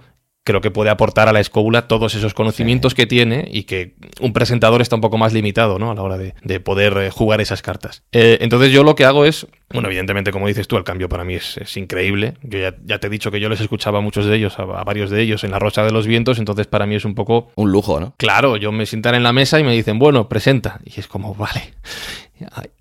[0.48, 4.32] creo que puede aportar a la escóbula todos esos conocimientos que tiene y que un
[4.32, 5.90] presentador está un poco más limitado ¿no?
[5.90, 8.02] a la hora de, poder eh, jugar esas cartas.
[8.12, 11.22] Eh, entonces yo lo que hago es, bueno, evidentemente como dices tú, el cambio para
[11.22, 12.32] mí es, increíble.
[12.40, 15.10] Yo ya, te he dicho que yo les escuchaba a muchos de ellos, a, varios
[15.10, 17.52] de ellos en La Rosa de los Vientos, entonces para mí es un poco...
[17.54, 18.14] Un lujo, ¿no?
[18.16, 20.80] Claro, yo me sientan en la mesa y me dicen, bueno, presenta.
[20.82, 21.74] Y es como, vale,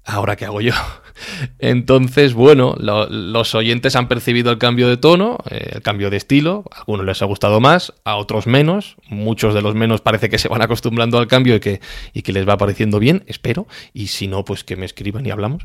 [0.05, 0.73] ¿ahora qué hago yo?
[1.59, 6.63] Entonces, bueno, los oyentes han percibido el cambio de tono, eh, el cambio de estilo,
[6.71, 10.37] a algunos les ha gustado más, a otros menos, muchos de los menos parece que
[10.37, 11.81] se van acostumbrando al cambio y que,
[12.13, 15.31] y que les va pareciendo bien, espero, y si no, pues que me escriban y
[15.31, 15.63] hablamos.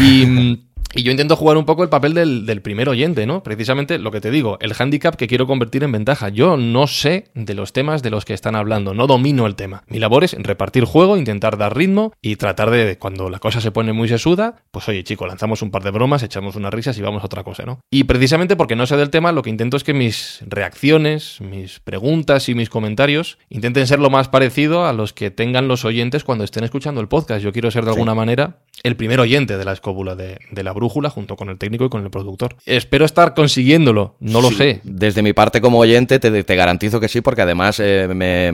[0.00, 0.64] Y...
[0.94, 3.42] Y yo intento jugar un poco el papel del, primer oyente, ¿no?
[3.42, 6.28] Precisamente lo que te digo, el hándicap que quiero convertir en ventaja.
[6.28, 9.84] Yo no sé de los temas de los que están hablando, no domino el tema.
[9.86, 13.70] Mi labor es repartir juego, intentar dar ritmo y tratar de, cuando la cosa se
[13.70, 17.02] pone muy sesuda, pues oye, chico, lanzamos un par de bromas, echamos unas risas y
[17.02, 17.80] vamos a otra cosa, ¿no?
[17.90, 21.80] Y precisamente porque no sé del tema, lo que intento es que mis reacciones, mis
[21.80, 26.24] preguntas y mis comentarios intenten ser lo más parecido a los que tengan los oyentes
[26.24, 27.42] cuando estén escuchando el podcast.
[27.42, 30.72] Yo quiero ser de alguna manera el primer oyente de la escóbula de, de la
[30.78, 32.56] brújula junto con el técnico y con el productor.
[32.64, 34.80] Espero estar consiguiéndolo, no lo sé.
[34.84, 38.48] Desde mi parte como oyente te, te garantizo que sí, porque además eh, me,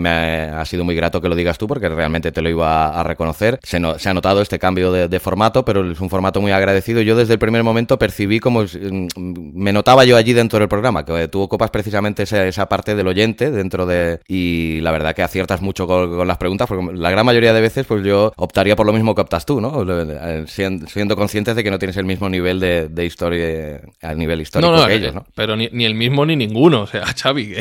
[0.48, 3.60] ha, sido muy grato que lo digas tú, porque realmente te lo iba a reconocer.
[3.62, 7.02] Se, se ha notado este cambio de, formato, pero es un formato muy agradecido.
[7.02, 9.06] Yo desde el primer momento percibí como mm,
[9.54, 13.50] me notaba yo allí dentro del programa, que tú ocupas precisamente esa, parte del oyente
[13.50, 14.20] dentro de...
[14.26, 17.86] Y la verdad que aciertas mucho con, las preguntas, porque la gran mayoría de veces
[17.86, 19.84] pues yo optaría por lo mismo que optas tú, ¿no?
[19.86, 24.40] Eh, siendo conscientes de que no tienes el mismo mismo nivel de, historia, a nivel
[24.40, 25.26] histórico que ellos, ¿no?
[25.34, 27.54] Pero ni, el mismo ni ninguno, o sea, Xavi.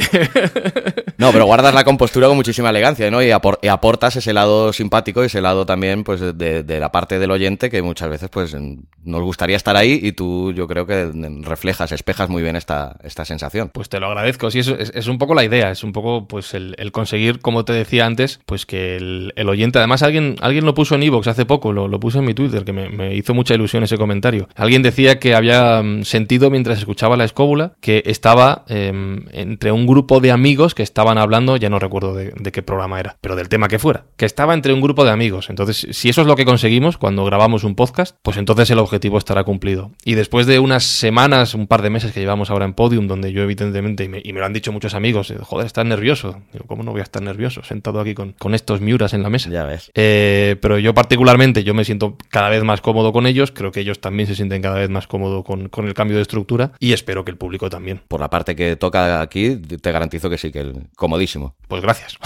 [1.18, 3.22] no, pero guardas la compostura con muchísima elegancia, ¿no?
[3.22, 7.70] Y, aportas ese lado simpático y ese lado también, pues, de, la parte del oyente
[7.70, 8.56] que muchas veces, pues,
[9.04, 11.12] nos gustaría estar ahí y tú, yo creo que
[11.42, 13.70] reflejas, espejas muy bien esta, esta sensación.
[13.74, 16.54] Pues te lo agradezco, sí, es, es, un poco la idea, es un poco, pues,
[16.54, 20.96] el, conseguir, como te decía antes, pues que el, oyente, además alguien, alguien lo puso
[20.96, 23.56] en Evox hace poco, lo, lo puse en mi Twitter, que me, me hizo mucha
[23.56, 28.65] ilusión ese comentario Alguien decía que había mm, sentido mientras escuchaba la escóbula que estaba
[28.67, 32.99] em, entre un grupo de amigos que estaban hablando, ya no recuerdo de, qué programa
[32.99, 35.49] era, pero del tema que fuera, que estaba entre un grupo de amigos.
[35.49, 39.17] Entonces, si eso es lo que conseguimos cuando grabamos un podcast, pues entonces el objetivo
[39.17, 39.91] estará cumplido.
[40.06, 43.32] Y después de unas semanas, un par de meses que llevamos ahora en Podium, donde
[43.32, 46.41] yo evidentemente, y me, lo han dicho muchos amigos, eh, joder, estás nervioso.
[46.51, 47.63] Digo, ¿cómo no voy a estar nervioso?
[47.63, 49.49] Sentado aquí con, con estos miuras en la mesa.
[49.49, 49.91] Ya ves.
[49.95, 53.79] Eh, pero yo particularmente, yo me siento cada vez más cómodo con ellos, creo que
[53.79, 56.93] ellos también se se sienten cada vez más cómodo con, el cambio de estructura y
[56.93, 58.02] espero que el público también.
[58.08, 61.56] Por la parte que toca aquí, te garantizo que sí, que el comodísimo.
[61.67, 62.17] Pues gracias.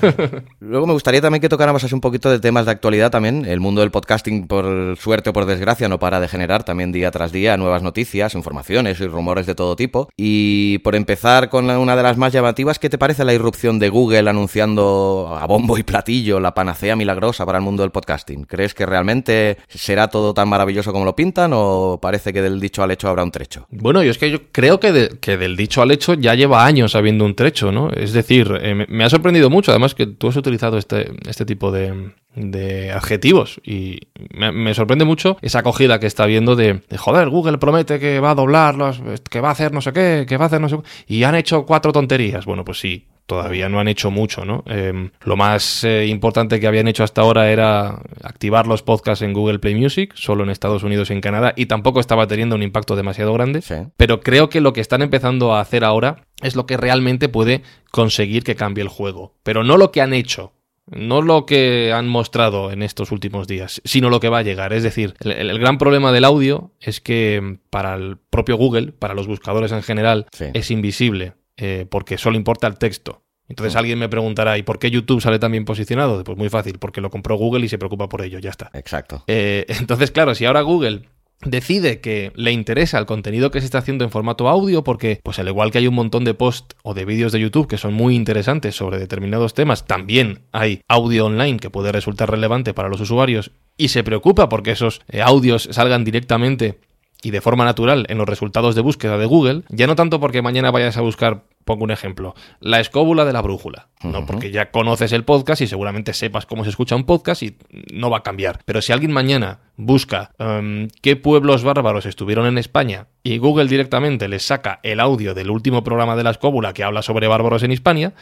[0.60, 3.44] Luego me gustaría también que tocáramos así un poquito de temas de actualidad también.
[3.44, 7.10] El mundo del podcasting, por suerte o por desgracia, no para de generar también día
[7.10, 10.08] tras día nuevas noticias, informaciones y rumores de todo tipo.
[10.16, 13.88] Y por empezar con una de las más llamativas, ¿qué te parece la irrupción de
[13.88, 18.44] Google anunciando a bombo y platillo la panacea milagrosa para el mundo del podcasting?
[18.44, 22.82] ¿Crees que realmente será todo tan maravilloso como lo pintan o parece que del dicho
[22.82, 23.66] al hecho habrá un trecho?
[23.70, 26.94] Bueno, yo es que yo creo que, que del dicho al hecho ya lleva años
[26.94, 27.90] habiendo un trecho, ¿no?
[27.90, 31.70] Es decir, eh, me ha sorprendido mucho, además que tú has utilizado este, este tipo
[31.70, 34.00] de, de adjetivos y
[34.34, 38.34] me, sorprende mucho esa acogida que está viendo de, joder, Google promete que va a
[38.34, 41.14] doblarlos, que va a hacer no sé qué, que va a hacer no sé qué,
[41.14, 42.44] y han hecho cuatro tonterías.
[42.44, 44.64] Bueno, pues sí, todavía no han hecho mucho, ¿no?
[44.66, 49.32] Em, lo más eh, importante que habían hecho hasta ahora era activar los podcasts en
[49.32, 52.62] Google Play Music, solo en Estados Unidos y en Canadá, y tampoco estaba teniendo un
[52.62, 53.62] impacto demasiado grande.
[53.96, 57.62] Pero creo que lo que están empezando a hacer ahora es lo que realmente puede
[57.90, 59.34] conseguir que cambie el juego.
[59.42, 60.52] Pero no lo que han hecho,
[60.86, 64.72] no lo que han mostrado en estos últimos días, sino lo que va a llegar.
[64.72, 69.26] Es decir, el, gran problema del audio es que para el propio Google, para los
[69.26, 71.32] buscadores en general, es invisible.
[71.56, 73.22] Eh, porque solo importa el texto.
[73.48, 73.78] Entonces mm.
[73.78, 76.22] alguien me preguntará, ¿y por qué YouTube sale tan bien posicionado?
[76.24, 78.70] Pues muy fácil, porque lo compró Google y se preocupa por ello, ya está.
[78.74, 79.24] Exacto.
[79.26, 81.02] Eh, entonces, claro, si ahora Google
[81.42, 85.38] decide que le interesa el contenido que se está haciendo en formato audio porque, pues
[85.38, 87.94] al igual que hay un montón de posts o de vídeos de YouTube que son
[87.94, 93.00] muy interesantes sobre determinados temas, también hay audio online que puede resultar relevante para los
[93.00, 96.78] usuarios y se preocupa porque esos eh, audios salgan directamente
[97.22, 100.42] y de forma natural en los resultados de búsqueda de Google, ya no tanto porque
[100.42, 102.36] mañana vayas a buscar Pongo un ejemplo.
[102.60, 103.88] La escóbula de la brújula.
[104.04, 104.24] ¿no?
[104.24, 107.56] Porque ya conoces el podcast y seguramente sepas cómo se escucha un podcast y
[107.92, 108.60] no va a cambiar.
[108.64, 114.28] Pero si alguien mañana busca em, qué pueblos bárbaros estuvieron en España y Google directamente
[114.28, 117.72] les saca el audio del último programa de la escóbula que habla sobre bárbaros en
[117.72, 118.14] Hispania,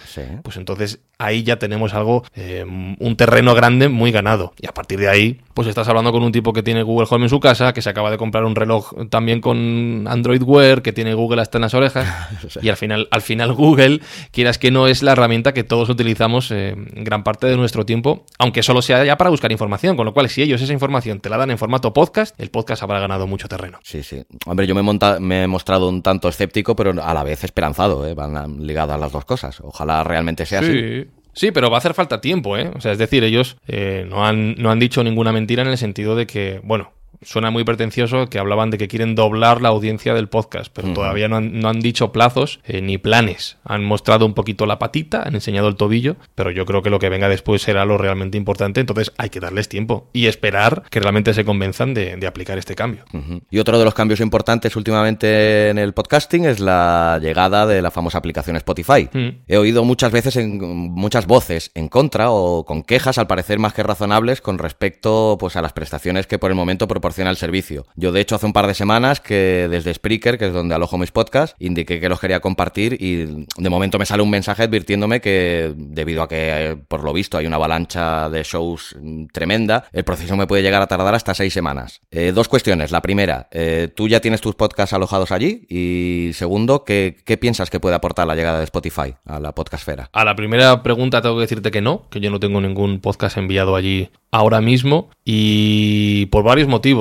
[0.42, 4.54] pues entonces ahí ya tenemos algo, em, un terreno grande muy ganado.
[4.58, 7.26] Y a partir de ahí, pues estás hablando con un tipo que tiene Google Home
[7.26, 10.94] en su casa, que se acaba de comprar un reloj también con Android Wear, que
[10.94, 12.08] tiene Google hasta en las orejas,
[12.62, 15.88] y al final, al final final Google, quieras que no, es la herramienta que todos
[15.88, 20.06] utilizamos eh, gran parte de nuestro tiempo, aunque solo sea ya para buscar información, con
[20.06, 23.00] lo cual si ellos esa información te la dan en formato podcast, el podcast habrá
[23.00, 23.78] ganado mucho terreno.
[23.83, 24.24] Sí, sí.
[24.46, 28.07] Hombre, yo me, he, me he mostrado un tanto escéptico, pero a la vez esperanzado,
[28.07, 28.14] ¿eh?
[28.14, 29.61] van ligadas las dos cosas.
[29.61, 31.07] Ojalá realmente sea así.
[31.33, 32.70] Sí, pero va a hacer falta tiempo, ¿eh?
[32.76, 35.78] O sea, es decir, ellos eh, no, han, no han dicho ninguna mentira en el
[35.78, 40.14] sentido de que, bueno, suena muy pretencioso que hablaban de que quieren doblar la audiencia
[40.14, 43.59] del podcast, pero todavía no han, dicho plazos eh, ni planes.
[43.64, 46.98] Han mostrado un poquito la patita, han enseñado el tobillo, pero yo creo que lo
[46.98, 51.00] que venga después será lo realmente importante, entonces hay que darles tiempo y esperar que
[51.00, 53.05] realmente se convenzan de, aplicar este cambio.
[53.50, 57.90] Y otro de los cambios importantes últimamente en el podcasting es la llegada de la
[57.90, 59.11] famosa aplicación Spotify.
[59.46, 63.74] He oído muchas veces en, muchas voces en contra o con quejas al parecer más
[63.74, 67.84] que razonables con respecto pues a las prestaciones que por el momento proporcionan el servicio.
[67.96, 70.96] Yo, de hecho, hace un par de semanas que desde Spreaker, que es donde alojo
[70.96, 75.20] mis podcasts, indiqué que los quería compartir y de momento me sale un mensaje advirtiéndome
[75.20, 78.96] que debido a que, por lo visto, hay una avalancha de shows
[79.32, 82.00] tremenda, el proceso me puede llegar a tardar hasta seis semanas.
[82.10, 82.90] Eh, dos cuestiones.
[82.90, 85.66] La primera, eh, ¿tú ya tienes tus podcasts alojados allí?
[85.68, 90.08] Y segundo, ¿qué, ¿qué piensas que puede aportar la llegada de Spotify a la podcastfera?
[90.14, 93.36] A la primera pregunta tengo que decirte que no, que yo no tengo ningún podcast
[93.36, 96.93] enviado allí ahora mismo y por varios motivos.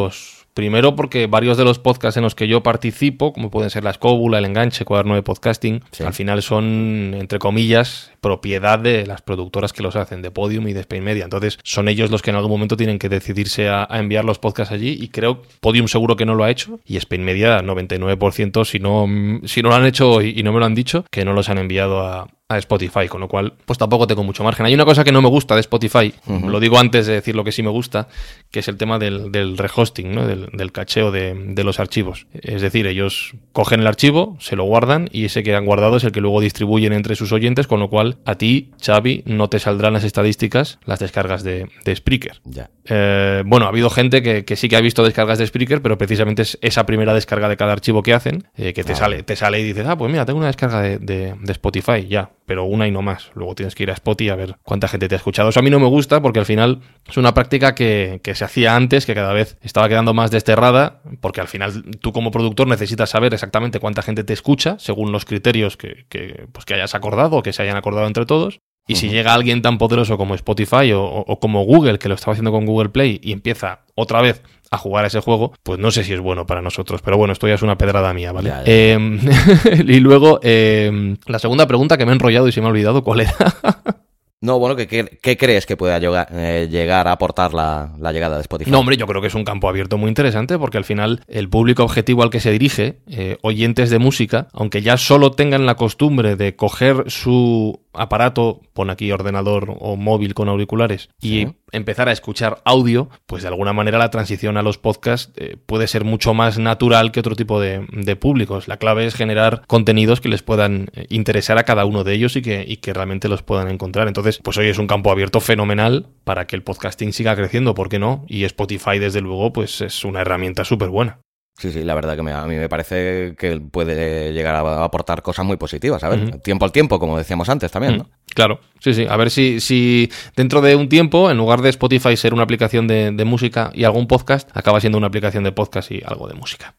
[0.54, 3.90] Primero porque varios de los podcasts en los que yo participo, como pueden ser La
[3.90, 9.74] Escóbula, El Enganche, Cuaderno de Podcasting, al final son, entre comillas, propiedad de las productoras
[9.74, 11.24] que los hacen, de Podium y de Spain Media.
[11.24, 14.74] Entonces son ellos los que en algún momento tienen que decidirse a, enviar los podcasts
[14.74, 18.80] allí y creo Podium seguro que no lo ha hecho y Spain Media 99% si
[18.80, 19.08] no,
[19.46, 21.58] si no lo han hecho y no me lo han dicho, que no los han
[21.58, 24.66] enviado a, Spotify, con lo cual pues tampoco tengo mucho margen.
[24.66, 27.44] Hay una cosa que no me gusta de Spotify, lo digo antes de decir lo
[27.44, 28.08] que sí me gusta,
[28.52, 30.28] que es el tema del, del rehosting, ¿no?
[30.28, 32.28] del, cacheo de, los archivos.
[32.34, 36.04] Es decir, ellos cogen el archivo, se lo guardan y ese que han guardado es
[36.04, 39.60] el que luego distribuyen entre sus oyentes, con lo cual a ti, Xavi, no te
[39.60, 42.42] saldrán las estadísticas, las descargas de, de Spreaker.
[42.86, 46.42] Eh, bueno, ha habido gente que, sí que ha visto descargas de Spreaker, pero precisamente
[46.42, 49.60] es esa primera descarga de cada archivo que hacen, eh, que te, sale, te sale
[49.60, 52.92] y dices, ah, pues mira, tengo una descarga de, de Spotify, ya pero una y
[52.92, 53.32] no más.
[53.36, 55.50] Luego tienes que ir a Spotify a ver cuánta gente te ha escuchado.
[55.50, 58.76] Eso a mí no me gusta porque al final es una práctica que, se hacía
[58.76, 63.10] antes, que cada vez estaba quedando más desterrada, porque al final tú como productor necesitas
[63.10, 66.06] saber exactamente cuánta gente te escucha, según los criterios que,
[66.52, 68.60] pues que hayas acordado o que se hayan acordado entre todos.
[68.88, 72.52] Y si llega alguien tan poderoso como Spotify o, como Google, que lo estaba haciendo
[72.52, 76.04] con Google Play, y empieza otra vez a jugar a ese juego, pues no sé
[76.04, 77.02] si es bueno para nosotros.
[77.02, 78.52] Pero bueno, esto ya es una pedrada mía, ¿vale?
[78.66, 79.20] Em,
[79.88, 83.04] y luego, em, la segunda pregunta que me he enrollado y se me ha olvidado,
[83.04, 83.36] ¿cuál era?
[84.44, 85.98] No, bueno, ¿qué, crees que pueda
[86.30, 88.70] eh, llegar, a aportar la, llegada de Spotify?
[88.70, 91.48] No, hombre, yo creo que es un campo abierto muy interesante porque al final el
[91.48, 95.76] público objetivo al que se dirige, eh, oyentes de música, aunque ya solo tengan la
[95.76, 102.12] costumbre de coger su aparato, pon aquí ordenador o móvil con auriculares, y empezar a
[102.12, 106.34] escuchar audio, pues de alguna manera la transición a los podcasts eh, puede ser mucho
[106.34, 107.84] más natural que otro tipo de,
[108.20, 108.68] públicos.
[108.68, 112.42] La clave es generar contenidos que les puedan interesar a cada uno de ellos y
[112.42, 114.08] que, y que realmente los puedan encontrar.
[114.08, 117.90] Entonces, pues hoy es un campo abierto fenomenal para que el podcasting siga creciendo, ¿por
[117.90, 118.24] qué no?
[118.28, 121.20] Y Spotify, desde luego, pues es una herramienta súper buena.
[121.58, 125.46] Sí, sí, la verdad que a mí me parece que puede llegar a aportar cosas
[125.46, 126.04] muy positivas.
[126.04, 128.10] A ver, tiempo al tiempo, como decíamos antes también, ¿no?
[128.34, 129.06] Claro, sí, sí.
[129.08, 132.88] A ver si, si dentro de un tiempo, en lugar de Spotify ser una aplicación
[132.88, 136.34] de, de música y algún podcast, acaba siendo una aplicación de podcast y algo de
[136.34, 136.76] música.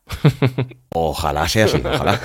[0.90, 2.20] Ojalá sea así, ojalá.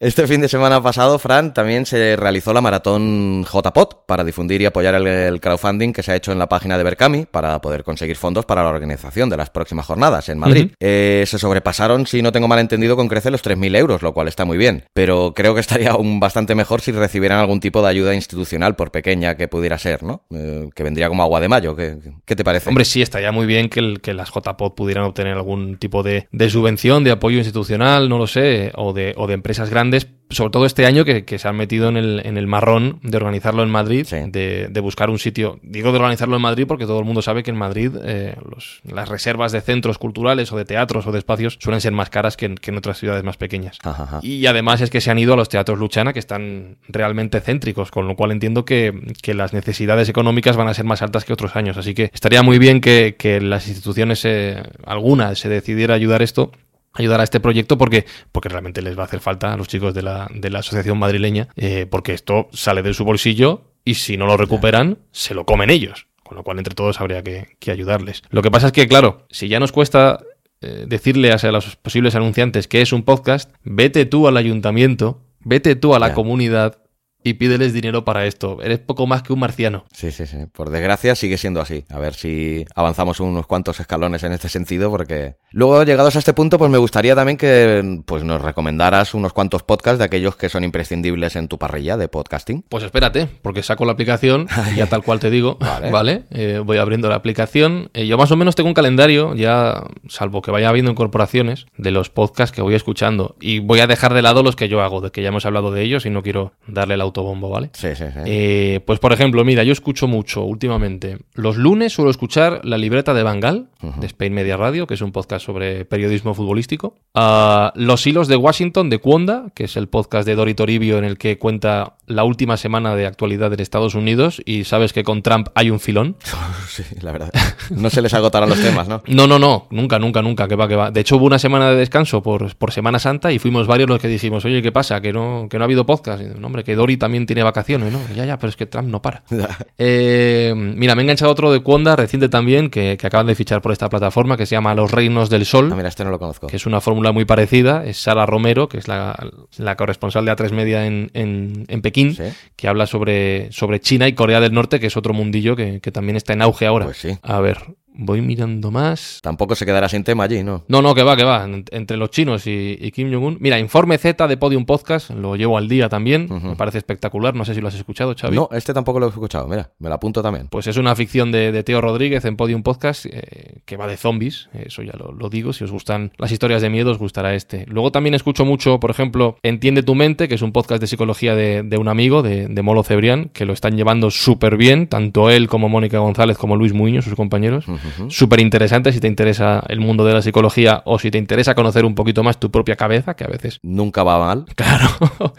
[0.00, 4.64] Este fin de semana pasado, Fran, también se realizó la maratón JPOT para difundir y
[4.64, 8.14] apoyar el, crowdfunding que se ha hecho en la página de Berkami para poder conseguir
[8.14, 10.70] fondos para la organización de las próximas jornadas en Madrid.
[10.78, 14.28] Eh, se sobrepasaron, si no tengo mal entendido, con crece los 3.000 euros, lo cual
[14.28, 14.84] está muy bien.
[14.92, 18.92] Pero creo que estaría aún bastante mejor si recibieran algún tipo de ayuda institucional, por
[18.92, 20.22] pequeña que pudiera ser, ¿no?
[20.32, 21.74] Eh, que vendría como agua de mayo.
[21.74, 22.68] ¿Qué, qué te parece?
[22.68, 26.50] Hombre, sí, estaría muy bien que, que las JPOT pudieran obtener algún tipo de, de,
[26.50, 29.87] subvención, de apoyo institucional, no lo sé, o de, o de empresas grandes
[30.30, 33.62] sobre todo este año que, se han metido en el, en el, marrón de organizarlo
[33.62, 35.58] en Madrid, de, de, buscar un sitio.
[35.62, 38.80] Digo de organizarlo en Madrid porque todo el mundo sabe que en Madrid eh, los,
[38.84, 42.36] las reservas de centros culturales o de teatros o de espacios suelen ser más caras
[42.36, 43.78] que en, que en otras ciudades más pequeñas.
[44.22, 47.90] Y además es que se han ido a los teatros Luchana que están realmente céntricos,
[47.90, 51.32] con lo cual entiendo que, que las necesidades económicas van a ser más altas que
[51.32, 51.76] otros años.
[51.78, 56.52] Así que estaría muy bien que, que las instituciones, eh, alguna, se decidiera ayudar esto
[56.92, 59.94] ayudar a este proyecto porque, porque realmente les va a hacer falta a los chicos
[59.94, 64.16] de la, de la asociación madrileña, eh, porque esto sale de su bolsillo y si
[64.16, 66.06] no lo recuperan, se lo comen ellos.
[66.22, 68.22] Con lo cual, entre todos habría que, ayudarles.
[68.28, 70.20] Lo que pasa es que, claro, si ya nos cuesta
[70.60, 75.74] eh, decirle a los posibles anunciantes que es un podcast, vete tú al ayuntamiento, vete
[75.74, 76.82] tú a la comunidad
[77.22, 78.58] y pídeles dinero para esto.
[78.62, 79.84] Eres poco más que un marciano.
[79.92, 80.38] Sí, sí, sí.
[80.52, 81.84] Por desgracia sigue siendo así.
[81.90, 86.32] A ver si avanzamos unos cuantos escalones en este sentido, porque luego llegados a este
[86.32, 90.48] punto, pues me gustaría también que pues nos recomendaras unos cuantos podcasts de aquellos que
[90.48, 92.64] son imprescindibles en tu parrilla de podcasting.
[92.68, 95.58] Pues espérate, porque saco la aplicación y ya tal cual te digo,
[95.90, 97.90] vale, eh, voy abriendo la aplicación.
[97.94, 101.90] Eh, yo más o menos tengo un calendario, ya salvo que vaya habiendo incorporaciones de
[101.90, 105.00] los podcasts que voy escuchando y voy a dejar de lado los que yo hago,
[105.00, 107.70] de que ya hemos hablado de ellos y no quiero darle la autobombo, ¿vale?
[107.72, 108.20] Sí, sí, sí.
[108.24, 111.18] Eh, pues por ejemplo, mira, yo escucho mucho últimamente.
[111.34, 115.12] Los lunes suelo escuchar la libreta de Bangal, de Spain Media Radio, que es un
[115.12, 116.94] podcast sobre periodismo futbolístico.
[117.14, 121.04] Ah, los hilos de Washington, de Cuonda, que es el podcast de Dori Toribio en
[121.04, 125.22] el que cuenta la última semana de actualidad en Estados Unidos y sabes que con
[125.22, 126.16] Trump hay un filón.
[126.68, 127.32] sí, la verdad.
[127.70, 129.02] No se les agotarán los temas, ¿no?
[129.08, 129.66] No, no, no.
[129.70, 130.46] Nunca, nunca, nunca.
[130.46, 130.90] Que va, que va.
[130.90, 134.00] De hecho, hubo una semana de descanso por, por Semana Santa y fuimos varios los
[134.00, 135.00] que dijimos, oye, ¿qué pasa?
[135.00, 136.22] Que no, que no ha habido podcast.
[136.22, 138.00] Y, hombre, que Dori también tiene vacaciones, ¿no?
[138.14, 139.22] Ya, ya, pero es que Trump no para.
[139.80, 143.70] Eh, mira, me he enganchado otro de Cuonda, reciente también, que, acaban de fichar por
[143.70, 145.70] esta plataforma, que se llama Los Reinos del Sol.
[145.72, 146.48] Ah, mira, este no lo conozco.
[146.48, 147.84] Que es una fórmula muy parecida.
[147.84, 149.16] Es Sara Romero, que es la,
[149.56, 152.16] la corresponsal de A3 Media en, en, Pekín,
[152.56, 155.92] que habla sobre, sobre China y Corea del Norte, que es otro mundillo que, que
[155.92, 156.86] también está en auge ahora.
[156.86, 157.16] Pues sí.
[157.22, 157.58] A ver,
[158.00, 159.18] Voy mirando más.
[159.22, 160.64] Tampoco se quedará sin tema allí, ¿no?
[160.68, 161.46] No, no, que va, que va.
[161.72, 163.38] Entre los chinos y, Kim Jong-un.
[163.40, 166.28] Mira, Informe Z de Podium Podcast, lo llevo al día también.
[166.30, 167.34] Me parece espectacular.
[167.34, 168.36] No sé si lo has escuchado, Xavi.
[168.36, 169.48] No, este tampoco lo he escuchado.
[169.48, 170.46] Mira, me lo apunto también.
[170.46, 174.48] Pues es una ficción de, Teo Rodríguez en Podium Podcast eh, que va de zombies.
[174.52, 175.52] Eso ya lo, digo.
[175.52, 177.66] Si os gustan las historias de miedo, os gustará este.
[177.66, 181.34] Luego también escucho mucho, por ejemplo, Entiende tu mente, que es un podcast de psicología
[181.34, 184.86] de, un amigo, de, Molo Cebrián, que lo están llevando súper bien.
[184.86, 187.64] Tanto él como Mónica González como Luis Muñoz, sus compañeros.
[188.08, 191.84] Súper interesante si te interesa el mundo de la psicología o si te interesa conocer
[191.84, 193.58] un poquito más tu propia cabeza, que a veces...
[193.62, 194.44] Nunca va mal.
[194.54, 195.32] Claro.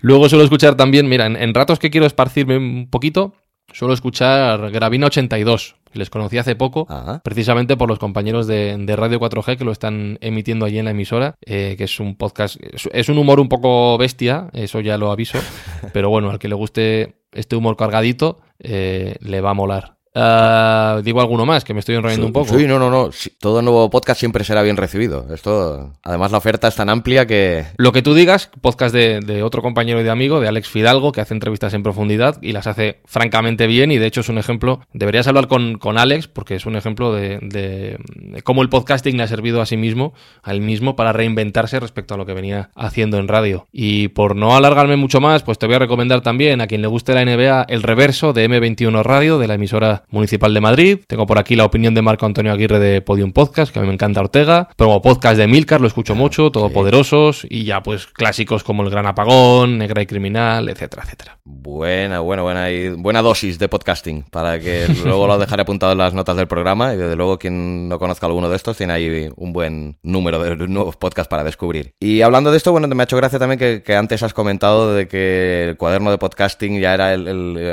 [0.00, 3.34] Luego suelo escuchar también, mira, en, ratos que quiero esparcirme un poquito,
[3.72, 5.76] suelo escuchar Gravina 82.
[5.92, 6.86] Les conocí hace poco,
[7.22, 11.34] precisamente por los compañeros de, Radio 4G que lo están emitiendo allí en la emisora,
[11.44, 12.56] eh, que es un podcast,
[12.92, 15.38] es, un humor un poco bestia, eso ya lo aviso,
[15.92, 19.96] pero bueno, al que le guste este humor cargadito, eh, le va a molar.
[20.14, 22.58] Ah, digo alguno más, que me estoy enrollando un poco.
[22.58, 23.10] Sí, no, no, no.
[23.40, 25.26] todo nuevo podcast siempre será bien recibido.
[25.32, 27.64] Esto, además, la oferta es tan amplia que.
[27.78, 31.22] Lo que tú digas, podcast de, otro compañero y de amigo, de Alex Fidalgo, que
[31.22, 33.90] hace entrevistas en profundidad y las hace francamente bien.
[33.90, 34.80] Y de hecho es un ejemplo.
[34.92, 37.98] Deberías hablar con, con Alex, porque es un ejemplo de, de,
[38.42, 42.14] cómo el podcasting le ha servido a sí mismo, a él mismo, para reinventarse respecto
[42.14, 43.66] a lo que venía haciendo en radio.
[43.72, 46.88] Y por no alargarme mucho más, pues te voy a recomendar también a quien le
[46.88, 50.98] guste la NBA el reverso de M21 Radio, de la emisora Municipal de Madrid.
[51.06, 53.88] Tengo por aquí la opinión de Marco Antonio Aguirre de Podium Podcast, que a mí
[53.88, 54.68] me encanta Ortega.
[54.76, 57.46] Promo podcast de Milcar, lo escucho mucho, todopoderosos.
[57.48, 61.38] Y ya pues clásicos como El Gran Apagón, Negra y Criminal, etcétera, etcétera.
[61.44, 65.98] Buena, buena, buena, y buena dosis de podcasting para que luego lo dejaré apuntado en
[65.98, 66.94] las notas del programa.
[66.94, 70.56] Y desde luego, quien no conozca alguno de estos tiene ahí un buen número de
[70.68, 71.94] nuevos podcasts para descubrir.
[72.00, 75.08] Y hablando de esto, bueno, me ha hecho gracia también que, antes has comentado de
[75.08, 77.12] que el cuaderno de podcasting ya era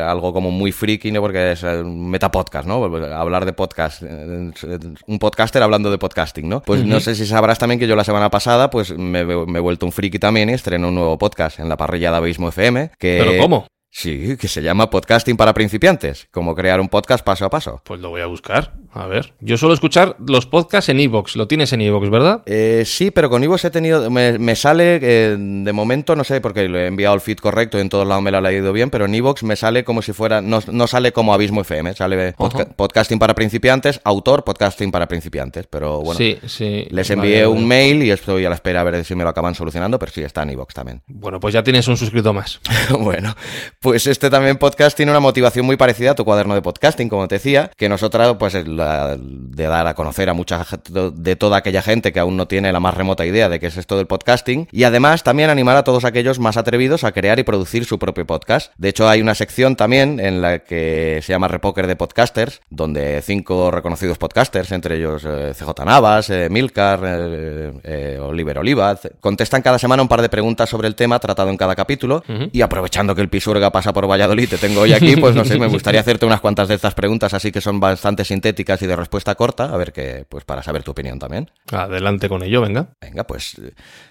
[0.09, 1.21] algo como muy friki, ¿no?
[1.21, 2.83] Porque es un metapodcast, ¿no?
[2.83, 4.03] Hablar de podcast.
[4.03, 6.61] Un podcaster hablando de podcasting, ¿no?
[6.61, 9.85] Pues no sé si sabrás también que yo la semana pasada, pues me, he vuelto
[9.85, 12.91] un friki también y estreno un nuevo podcast en la parrilla de Abismo FM.
[12.99, 13.67] Que, ¿Pero cómo?
[13.91, 17.81] Sí, que se llama Podcasting para principiantes, como crear un podcast paso a paso.
[17.85, 18.73] Pues lo voy a buscar.
[18.91, 22.41] A ver, yo suelo escuchar los podcasts en Evox, lo tienes en Evox, ¿verdad?
[22.45, 26.67] Eh, sí, pero con Evox he tenido, me, sale, eh, de momento no sé, porque
[26.67, 28.89] le he enviado el feed correcto y en todos lados me lo ha leído bien,
[28.89, 33.19] pero en Evox me sale como si fuera, no, sale como Abismo FM, sale podcasting
[33.19, 38.11] para principiantes, autor, podcasting para principiantes, pero bueno, sí, sí, les envié un mail y
[38.11, 40.51] estoy a la espera a ver si me lo acaban solucionando, pero sí, está en
[40.51, 41.01] Evox también.
[41.07, 42.59] Bueno, pues ya tienes un suscrito más.
[42.99, 43.35] bueno,
[43.79, 47.27] pues este también podcast tiene una motivación muy parecida a tu cuaderno de podcasting, como
[47.27, 50.65] te decía, que nosotros, pues, de dar a conocer a mucha
[51.13, 53.77] de toda aquella gente que aún no tiene la más remota idea de qué es
[53.77, 54.67] esto del podcasting.
[54.71, 58.25] Y además también animar a todos aquellos más atrevidos a crear y producir su propio
[58.25, 58.71] podcast.
[58.77, 63.21] De hecho, hay una sección también en la que se llama Repoker de Podcasters, donde
[63.21, 69.79] cinco reconocidos podcasters, entre ellos eh, CJ Navas, eh, Milcar, eh, Oliver Olivaz, contestan cada
[69.79, 72.23] semana un par de preguntas sobre el tema tratado en cada capítulo.
[72.51, 75.57] Y aprovechando que el Pisurga pasa por Valladolid, te tengo hoy aquí, pues no sé,
[75.57, 78.95] me gustaría hacerte unas cuantas de estas preguntas así que son bastante sintéticas y de
[78.95, 81.49] respuesta corta, a ver qué, pues para saber tu opinión también.
[81.71, 82.93] Adelante con ello, venga.
[83.01, 83.59] Venga, pues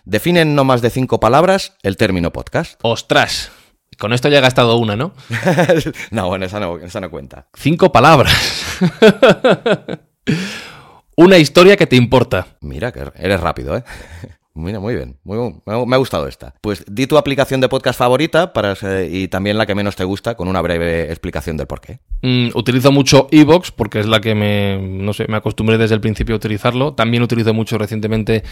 [0.04, 2.78] definen no más de cinco palabras el término podcast.
[2.82, 3.52] ¡Ostras!
[3.98, 5.12] Con esto ya he gastado una, ¿no?
[6.10, 7.48] no, bueno, esa no, esa no cuenta.
[7.54, 8.76] Cinco palabras.
[11.16, 12.46] una historia que te importa.
[12.60, 13.84] Mira, que eres rápido, ¿eh?
[14.58, 15.16] Mira, muy bien.
[15.24, 16.54] Muy, me ha gustado esta.
[16.60, 18.74] Pues di tu aplicación de podcast favorita para,
[19.08, 22.00] y también la que menos te gusta con una breve explicación del por qué.
[22.22, 26.00] Mm, utilizo mucho Evox porque es la que me, no sé, me acostumbré desde el
[26.00, 26.94] principio a utilizarlo.
[26.94, 28.42] También utilizo mucho recientemente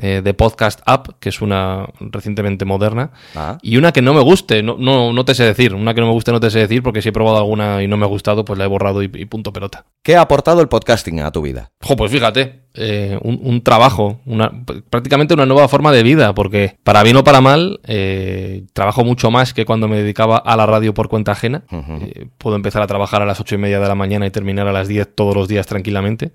[0.00, 3.12] eh, de Podcast App, que es una recientemente moderna.
[3.36, 3.58] Ah.
[3.62, 5.74] Y una que no me guste, no, no, no te sé decir.
[5.74, 7.88] Una que no me guste no te sé decir porque si he probado alguna y
[7.88, 9.86] no me ha gustado, pues la he borrado y, punto pelota.
[10.02, 11.70] ¿Qué ha aportado el podcasting a tu vida?
[11.80, 14.50] Jo, pues fíjate, eh, un, trabajo, una,
[14.90, 19.30] prácticamente una nueva forma de vida, porque para bien o para mal, eh, trabajo mucho
[19.30, 21.64] más que cuando me dedicaba a la radio por cuenta ajena.
[21.70, 24.66] Eh, puedo empezar a trabajar a las ocho y media de la mañana y terminar
[24.68, 26.32] a las 10 todos los días tranquilamente.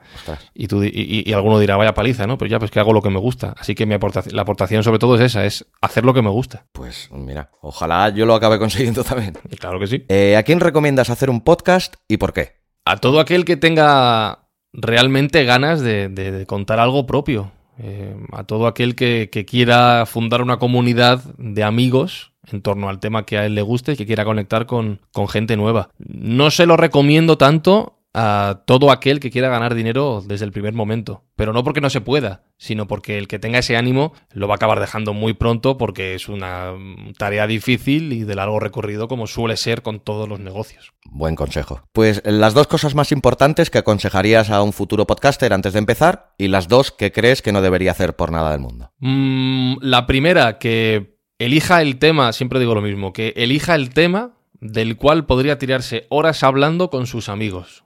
[0.53, 2.38] Y, tú, y, alguno dirá, vaya paliza, ¿no?
[2.38, 3.53] Pero ya, pues que hago lo que me gusta.
[3.57, 6.30] Así que mi aportación, la aportación sobre todo es esa, es hacer lo que me
[6.30, 6.65] gusta.
[6.72, 9.34] Pues mira, ojalá yo lo acabe consiguiendo también.
[9.59, 10.05] Claro que sí.
[10.36, 12.57] ¿A quién recomiendas hacer un podcast y por qué?
[12.86, 14.47] A todo aquel que tenga
[14.78, 17.51] realmente ganas de, contar algo propio.
[17.80, 23.25] Eh, a todo aquel que, quiera fundar una comunidad de amigos en torno al tema
[23.25, 25.89] que a él le guste y que quiera conectar con, con gente nueva.
[25.97, 30.74] No se lo recomiendo tanto a todo aquel que quiera ganar dinero desde el primer
[30.74, 31.24] momento.
[31.36, 34.55] Pero no porque no se pueda, sino porque el que tenga ese ánimo lo va
[34.55, 36.74] a acabar dejando muy pronto porque es una
[37.20, 40.93] tarea difícil y de largo recorrido como suele ser con todos los negocios.
[41.05, 41.84] Buen consejo.
[41.93, 46.34] Pues las dos cosas más importantes que aconsejarías a un futuro podcaster antes de empezar
[46.39, 48.91] y las dos que crees que no debería hacer por nada del mundo.
[48.97, 54.36] Mm, la primera, que elija el tema, siempre digo lo mismo, que elija el tema
[54.60, 57.84] del cual podría tirarse horas hablando con sus amigos.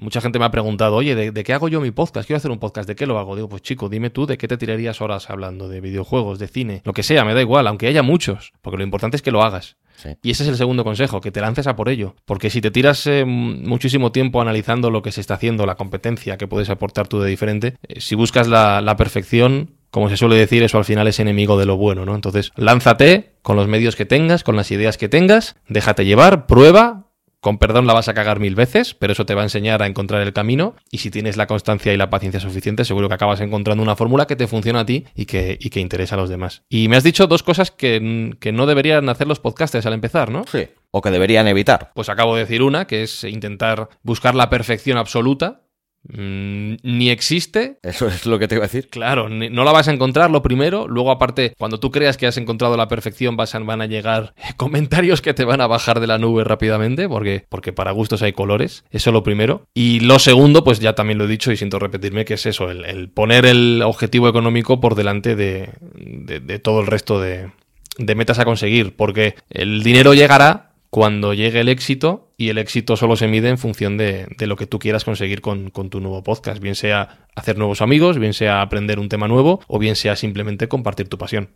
[0.00, 2.26] Mucha gente me ha preguntado, oye, ¿de, qué hago yo mi podcast?
[2.26, 3.36] Quiero hacer un podcast, ¿de qué lo hago?
[3.36, 6.80] Digo, pues chico, dime tú de qué te tirarías horas hablando, de videojuegos, de cine,
[6.84, 9.42] lo que sea, me da igual, aunque haya muchos, porque lo importante es que lo
[9.42, 9.76] hagas.
[10.22, 12.16] Y ese es el segundo consejo, que te lances a por ello.
[12.24, 16.36] Porque si te tiras eh, muchísimo tiempo analizando lo que se está haciendo, la competencia
[16.36, 20.36] que puedes aportar tú de diferente, eh, si buscas la, la perfección, como se suele
[20.36, 22.14] decir, eso al final es enemigo de lo bueno, ¿no?
[22.14, 27.10] Entonces, lánzate con los medios que tengas, con las ideas que tengas, déjate llevar, prueba,
[27.40, 29.86] con perdón la vas a cagar mil veces, pero eso te va a enseñar a
[29.86, 33.42] encontrar el camino y si tienes la constancia y la paciencia suficiente, seguro que acabas
[33.42, 36.30] encontrando una fórmula que te funciona a ti y que, y que interesa a los
[36.30, 36.62] demás.
[36.70, 40.30] Y me has dicho dos cosas que, que no deberían hacer los podcasters al empezar,
[40.30, 40.44] ¿no?
[40.50, 40.68] Sí.
[40.90, 41.90] O que deberían evitar.
[41.94, 45.62] Pues acabo de decir una, que es intentar buscar la perfección absoluta
[46.08, 47.78] Mm, ni existe.
[47.82, 48.88] Eso es lo que te iba a decir.
[48.88, 50.88] Claro, no la vas a encontrar lo primero.
[50.88, 55.20] Luego, aparte, cuando tú creas que has encontrado la perfección, vas van a llegar comentarios
[55.20, 58.84] que te van a bajar de la nube rápidamente, porque, porque para gustos hay colores.
[58.90, 59.66] Eso lo primero.
[59.74, 62.70] Y lo segundo, pues ya también lo he dicho y siento repetirme, que es eso,
[62.70, 67.50] el, poner el objetivo económico por delante de, de todo el resto de,
[67.98, 68.96] de metas a conseguir.
[68.96, 73.56] Porque el dinero llegará cuando llegue el éxito y el éxito solo se mide en
[73.56, 77.80] función de, lo que tú quieras conseguir con, tu nuevo podcast, bien sea hacer nuevos
[77.82, 81.50] amigos, bien sea aprender un tema nuevo o bien sea simplemente compartir tu pasión.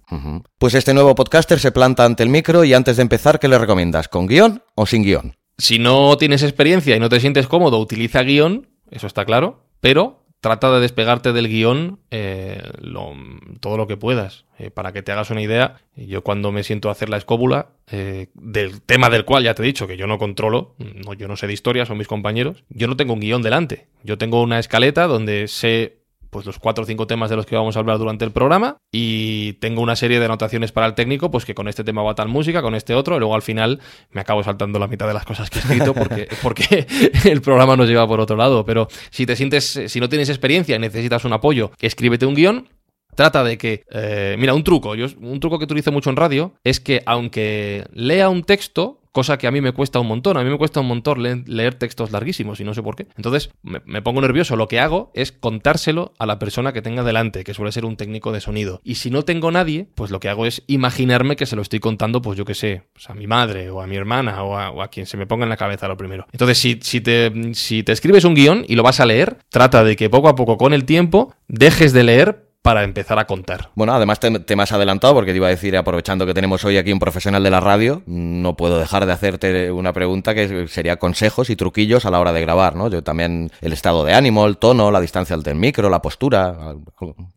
[0.59, 3.59] Pues este nuevo podcaster se planta ante el micro y antes de empezar, ¿qué le
[3.59, 4.07] recomiendas?
[4.07, 5.35] ¿Con guion o sin guion?
[5.59, 10.26] Si no tienes experiencia y no te sientes cómodo, utiliza guion, eso está claro, pero
[10.41, 12.63] trata de despegarte del guion eh,
[13.61, 14.45] todo lo que puedas.
[14.59, 17.71] Eh, para que te hagas una idea, yo cuando me siento a hacer la escóbula,
[17.91, 21.29] eh, del tema del cual ya te he dicho que yo no controlo, no, yo
[21.29, 23.89] no sé de historia, son mis compañeros, yo no tengo un guion delante.
[24.03, 25.99] Yo tengo una escaleta donde sé
[26.31, 28.79] pues los cuatro o cinco temas de los que vamos a hablar durante el programa.
[28.93, 32.15] Y tengo una serie de anotaciones para el técnico, pues que con este tema va
[32.15, 35.15] tal música, con este otro, y luego al final me acabo saltando la mitad de
[35.15, 36.87] las cosas que he escrito porque, porque
[37.25, 38.65] el programa nos lleva por otro lado.
[38.65, 42.69] Pero si te sientes, si no tienes experiencia y necesitas un apoyo, escríbete un guion.
[43.15, 46.53] Trata de que, eh, mira, un truco, yo, un truco que utilizo mucho en radio
[46.65, 50.37] es que aunque lea un texto, cosa que a mí me cuesta un montón.
[50.37, 53.07] A mí me cuesta un montón leer, textos larguísimos y no sé por qué.
[53.17, 54.57] Entonces me, pongo nervioso.
[54.57, 57.97] Lo que hago es contárselo a la persona que tenga delante, que suele ser un
[57.97, 58.83] técnico de sonido.
[58.85, 61.81] Y si no tengo nadie, pues lo que hago es imaginarme que se lo estoy
[61.81, 64.89] contando, pues yo qué sé, pues a mi madre o a mi hermana o a,
[64.89, 66.27] quien se me ponga en la cabeza lo primero.
[66.33, 69.83] Entonces, si, si, te, si te escribes un guion y lo vas a leer, trata
[69.83, 73.71] de que poco a poco con el tiempo dejes de leer para empezar a contar.
[73.77, 76.65] Bueno, además te, te, me has adelantado porque te iba a decir, aprovechando que tenemos
[76.65, 80.67] hoy aquí un profesional de la radio, no puedo dejar de hacerte una pregunta que
[80.67, 82.91] sería consejos y truquillos a la hora de grabar, ¿no?
[82.91, 86.75] Yo también el estado de ánimo, el tono, la distancia del micro, la postura.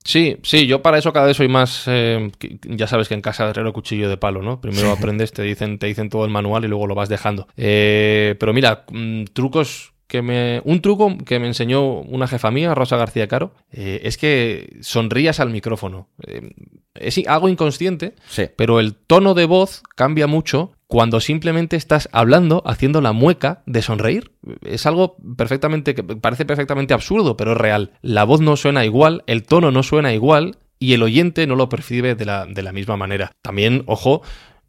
[0.04, 2.32] Sí, sí, yo para eso cada vez soy más, eh,
[2.64, 4.60] ya sabes que en casa de herrero cuchillo de palo, ¿no?
[4.62, 7.48] Primero aprendes, te dicen, te dicen todo el manual y luego lo vas dejando.
[7.56, 10.62] Eh, pero mira, mm, trucos que me.
[10.66, 15.40] Un truco que me enseñó una jefa mía, Rosa García Caro, eh, es que sonrías
[15.40, 16.10] al micrófono.
[16.26, 16.50] Eh,
[16.96, 18.16] es algo inconsciente,
[18.58, 23.84] pero el tono de voz cambia mucho cuando simplemente estás hablando, haciendo la mueca de
[23.84, 24.34] sonreír.
[24.66, 25.94] Es algo perfectamente.
[25.94, 27.92] que parece perfectamente absurdo, pero es real.
[28.02, 30.58] La voz no suena igual, el tono no suena igual.
[30.82, 33.34] Y el oyente no lo percibe de la, de la misma manera.
[33.42, 34.22] También, ojo,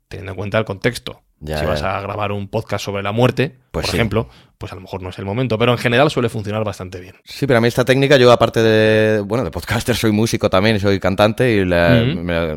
[0.09, 3.87] teniendo en cuenta el contexto si vas a grabar un podcast sobre la muerte, pues
[3.87, 4.29] por ejemplo,
[4.59, 7.15] pues a lo mejor no es el momento, pero en general suele funcionar bastante bien.
[7.25, 10.79] Sí, pero a mí esta técnica, yo aparte de, bueno, de podcaster, soy músico también,
[10.79, 11.69] soy cantante y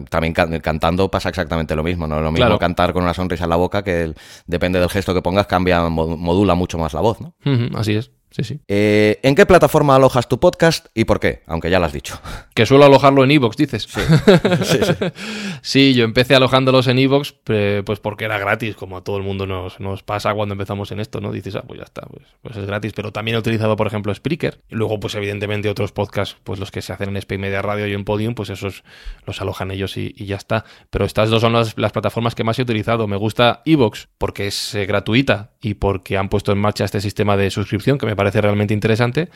[0.09, 2.19] también cantando pasa exactamente lo mismo, ¿no?
[2.19, 4.13] Lo mismo cantar con una sonrisa en la boca que
[4.47, 7.35] depende del gesto que pongas, cambia, modula mucho más la voz, ¿no?
[7.77, 8.11] así es.
[8.33, 8.59] Sí, sí.
[8.67, 11.43] Eh, ¿En qué plataforma alojas tu podcast y por qué?
[11.45, 12.19] Aunque ya lo has dicho.
[12.53, 13.87] Que suelo alojarlo en Evox, dices.
[14.63, 14.79] Sí.
[15.61, 19.47] sí, yo empecé alojándolos en Evox pues porque era gratis, como a todo el mundo
[19.47, 21.31] nos, nos, pasa cuando empezamos en esto, ¿no?
[21.31, 22.93] Dices, ah, pues ya está, pues, pues, es gratis.
[22.95, 24.61] Pero también he utilizado, por ejemplo, Spreaker.
[24.69, 27.87] Y luego, pues evidentemente, otros podcasts, pues los que se hacen en Spain Media Radio
[27.87, 28.83] y en Podium, pues esos
[29.25, 30.65] los alojan ellos y, ya está.
[30.89, 33.07] Pero estas dos son las, plataformas que más he utilizado.
[33.07, 37.37] Me gusta Evox porque es eh, gratuita y porque han puesto en marcha este sistema
[37.37, 39.29] de suscripción que me parece realmente interesante.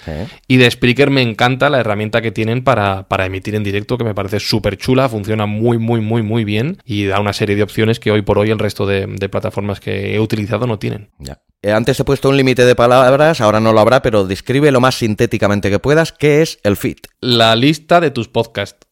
[0.48, 4.16] Y de Spreaker me encanta la herramienta que tienen para, emitir en directo, que me
[4.16, 8.00] parece súper chula, funciona muy, muy, muy, muy bien y da una serie de opciones
[8.00, 11.10] que hoy por hoy el resto de, plataformas que he utilizado no tienen.
[11.20, 11.42] Ya.
[11.62, 14.80] Eh, antes he puesto un límite de palabras, ahora no lo habrá, pero describe lo
[14.80, 16.98] más sintéticamente que puedas qué es el feed.
[17.20, 18.88] La lista de tus podcasts.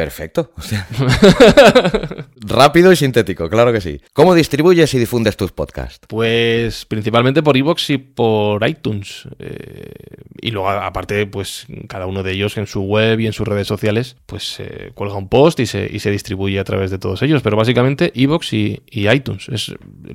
[0.00, 0.50] Perfecto.
[2.36, 4.00] Rápido y sintético, claro que sí.
[4.14, 6.06] ¿Cómo distribuyes y difundes tus podcasts?
[6.08, 9.28] Pues principalmente por iVoox y por iTunes.
[9.38, 9.92] Eh,
[10.40, 13.66] y luego, aparte, pues cada uno de ellos en su web y en sus redes
[13.66, 14.62] sociales, pues
[14.94, 17.42] cuelga un post y se, y se distribuye a través de todos ellos.
[17.42, 19.50] Pero básicamente iVoox y, iTunes.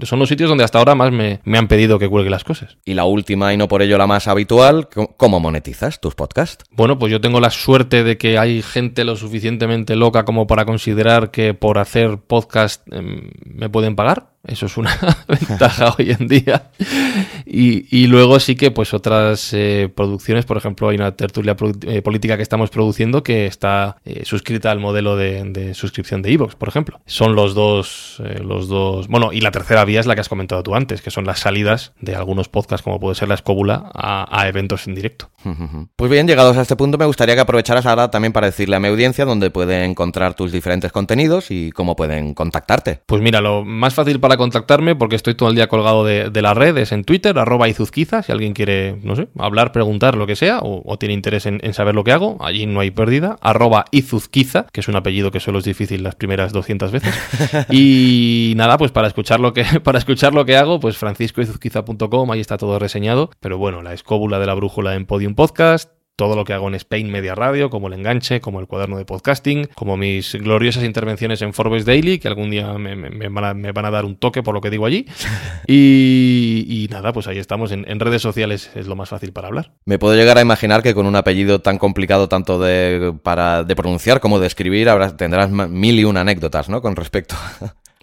[0.01, 2.77] son los sitios donde hasta ahora más me, me han pedido que cuelgue las cosas.
[2.85, 6.65] Y la última y no por ello la más habitual, ¿cómo monetizas tus podcasts?
[6.71, 10.65] Bueno, pues yo tengo la suerte de que hay gente lo suficientemente loca como para
[10.65, 14.34] considerar que por hacer podcast em, me pueden pagar.
[14.47, 14.95] Eso es una
[15.27, 16.69] ventaja hoy en día.
[17.45, 21.55] Y, luego sí que pues otras eh, producciones, por ejemplo, hay una tertulia
[21.87, 26.55] eh, política que estamos produciendo que está eh, suscrita al modelo de, suscripción de Evox,
[26.55, 26.99] por ejemplo.
[27.05, 29.07] Son los dos, los dos...
[29.07, 31.39] Bueno, y la tercera vía es la que has comentado tú antes, que son las
[31.39, 35.29] salidas de algunos podcasts, como puede ser La Escóbula, a, eventos en directo.
[35.95, 38.79] Pues bien, llegados a este punto, me gustaría que aprovecharas ahora también para decirle a
[38.79, 43.01] mi audiencia dónde puede encontrar tus diferentes contenidos y cómo pueden contactarte.
[43.05, 46.41] Pues mira, lo más fácil para contactarme, porque estoy todo el día colgado de, de
[46.41, 50.35] las redes, en Twitter, arroba izuzquiza, si alguien quiere, no sé, hablar, preguntar, lo que
[50.35, 54.67] sea, o, tiene interés en, saber lo que hago, allí no hay pérdida, arroba izuzquiza,
[54.71, 57.13] que es un apellido que solo es difícil las primeras 200 veces.
[57.69, 62.39] y nada, pues para escuchar lo que, para escuchar lo que hago, pues franciscoizuzquiza.com, ahí
[62.39, 66.45] está todo reseñado, pero bueno, la escóbula de la brújula en Podium Podcast, todo lo
[66.45, 69.97] que hago en Spain Media Radio, como el enganche, como el cuaderno de podcasting, como
[69.97, 72.95] mis gloriosas intervenciones en Forbes Daily, que algún día me,
[73.29, 75.05] van, a, dar un toque por lo que digo allí.
[75.67, 77.71] Y, nada, pues ahí estamos.
[77.71, 79.73] En, redes sociales es lo más fácil para hablar.
[79.85, 83.75] Me puedo llegar a imaginar que con un apellido tan complicado tanto de, para, de
[83.75, 84.87] pronunciar como de escribir,
[85.17, 86.81] tendrás mil y una anécdotas, ¿no?
[86.81, 87.35] Con respecto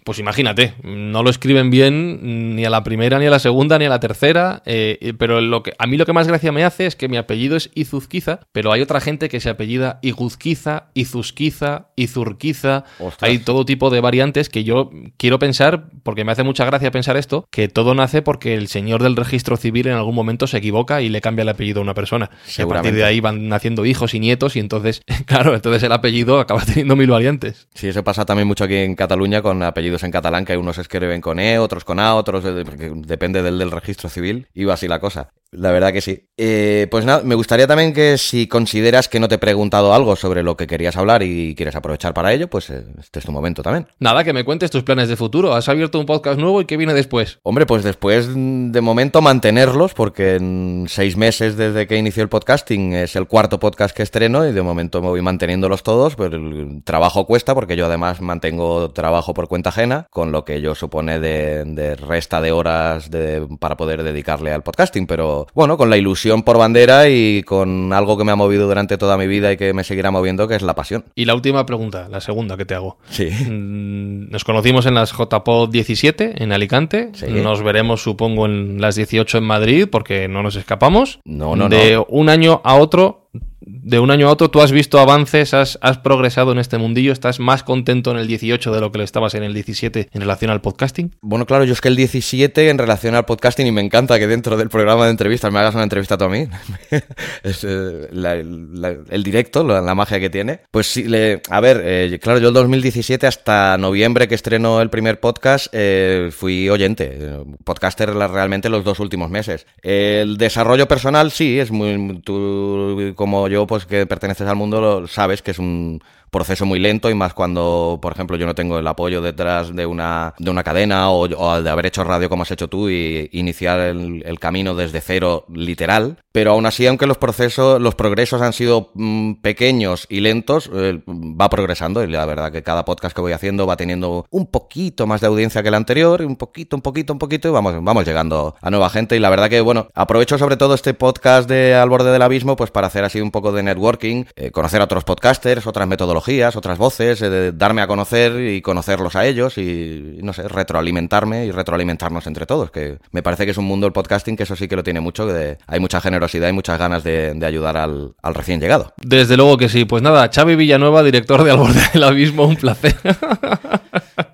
[0.03, 3.85] Pues imagínate, no lo escriben bien ni a la primera, ni a la segunda, ni
[3.85, 6.85] a la tercera, eh, pero lo que, a mí lo que más gracia me hace
[6.85, 11.87] es que mi apellido es Izuzquiza, pero hay otra gente que se apellida Iguzquiza, Izuzquiza,
[11.95, 12.83] Izurquiza,
[13.21, 17.15] hay todo tipo de variantes que yo quiero pensar, porque me hace mucha gracia pensar
[17.15, 21.01] esto, que todo nace porque el señor del registro civil en algún momento se equivoca
[21.01, 22.29] y le cambia el apellido a una persona.
[22.57, 25.91] Y a partir de ahí van naciendo hijos y nietos y entonces, claro, entonces el
[25.91, 27.67] apellido acaba teniendo mil variantes.
[27.73, 31.21] Sí, eso pasa también mucho aquí en Cataluña con apellidos en catalán, que unos escriben
[31.21, 35.29] con E, otros con A, otros depende del del registro civil va así la cosa.
[35.53, 36.27] La verdad que sí.
[36.35, 40.15] Eh, pues nada, me gustaría también que si consideras que no te he preguntado algo
[40.15, 43.31] sobre lo que querías hablar y quieres aprovechar para ello, pues eh, este es tu
[43.31, 43.87] momento también.
[43.99, 45.53] Nada, que me cuentes tus planes de futuro.
[45.53, 47.39] Has abierto un podcast nuevo y qué viene después.
[47.43, 52.93] Hombre, pues después de momento mantenerlos, porque en seis meses desde que inició el podcasting
[52.93, 56.81] es el cuarto podcast que estreno y de momento me voy manteniéndolos todos, pero el
[56.83, 61.19] trabajo cuesta porque yo además mantengo trabajo por cuenta ajena, con lo que yo supone
[61.19, 66.43] de, resta de horas de, para poder dedicarle al podcasting, pero bueno, con la ilusión
[66.43, 69.73] por bandera y con algo que me ha movido durante toda mi vida y que
[69.73, 71.05] me seguirá moviendo, que es la pasión.
[71.15, 72.97] Y la última pregunta, la segunda que te hago.
[73.09, 73.29] Sí.
[73.29, 77.11] Mm, nos conocimos en las JPod 17 en Alicante.
[77.29, 81.19] Nos veremos, supongo, en las 18 en Madrid, porque no nos escapamos.
[81.25, 83.29] No, no, de un año a otro
[83.65, 87.39] de un año a otro tú has visto avances, has, progresado en este mundillo, estás
[87.39, 90.51] más contento en el 18 de lo que le estabas en el 17 en relación
[90.51, 91.15] al podcasting?
[91.21, 94.27] Bueno, claro, yo es que el 17 en relación al podcasting y me encanta que
[94.27, 96.47] dentro del programa de entrevistas me hagas una entrevista tú a mí.
[97.43, 100.61] es eh, el directo, la, magia que tiene.
[100.71, 104.89] Pues sí, le, a ver, eh, claro, yo el 2017 hasta noviembre que estreno el
[104.89, 109.67] primer podcast eh, fui oyente, podcaster realmente los dos últimos meses.
[109.81, 112.21] El desarrollo personal sí, es muy...
[112.23, 116.01] Tú, como yo, pues que perteneces al mundo, lo sabes que es un
[116.33, 119.85] proceso muy lento y más cuando, por ejemplo, yo no tengo el apoyo detrás de
[119.85, 121.27] una, de una cadena o,
[121.61, 126.17] de haber hecho radio como has hecho tú y iniciar el, camino desde cero literal.
[126.33, 131.01] Pero aún así, aunque los procesos, los progresos han sido mm, pequeños y lentos, eh,
[131.07, 135.05] va progresando y la verdad que cada podcast que voy haciendo va teniendo un poquito
[135.05, 138.05] más de audiencia que el anterior, un poquito, un poquito, un poquito y vamos, vamos
[138.05, 141.75] llegando a nueva gente y la verdad que, bueno, aprovecho sobre todo este podcast de
[141.75, 144.85] Al borde del abismo pues para hacer así un poco de networking, eh, conocer a
[144.85, 150.19] otros podcasters, otras metodologías otras voces, eh, darme a conocer y conocerlos a ellos y,
[150.21, 153.93] no sé, retroalimentarme y retroalimentarnos entre todos, que me parece que es un mundo el
[153.93, 157.03] podcasting que eso sí que lo tiene mucho, que hay mucha generosidad y muchas ganas
[157.03, 158.93] de, ayudar al, al, recién llegado.
[158.97, 159.83] Desde luego que sí.
[159.83, 162.95] Pues nada, Xavi Villanueva, director de Al Borde del Abismo, un placer.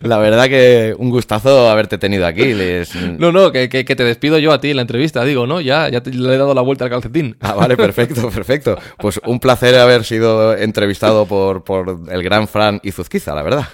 [0.00, 2.54] La verdad que un gustazo haberte tenido aquí.
[3.18, 5.60] No, no, que, que, te despido yo a ti en la entrevista, digo, ¿no?
[5.60, 7.36] Ya, ya te, le he dado la vuelta al calcetín.
[7.40, 8.78] Ah, vale, perfecto, perfecto.
[8.98, 13.68] Pues un placer haber sido entrevistado por, por el gran Fran Izuzquiza, la verdad.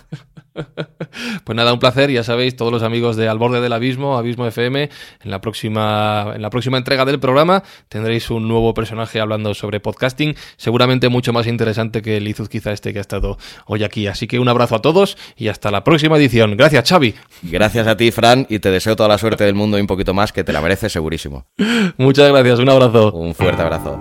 [1.44, 4.46] Pues nada, un placer, ya sabéis, todos los amigos de Al Borde del Abismo, Abismo
[4.46, 4.90] FM,
[5.22, 9.80] en la próxima, en la próxima entrega del programa tendréis un nuevo personaje hablando sobre
[9.80, 14.06] podcasting, seguramente mucho más interesante que el Izuzquiza este que ha estado hoy aquí.
[14.06, 16.56] Así que un abrazo a todos y hasta la próxima edición.
[16.56, 17.14] Gracias, Xavi.
[17.42, 20.14] Gracias a ti, Fran, y te deseo toda la suerte del mundo y un poquito
[20.14, 21.46] más, que te la mereces segurísimo.
[21.96, 23.12] Muchas gracias, un abrazo.
[23.12, 23.98] Un fuerte abrazo.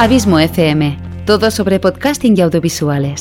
[0.00, 3.20] Abismo FM, todo sobre podcasting y audiovisuales.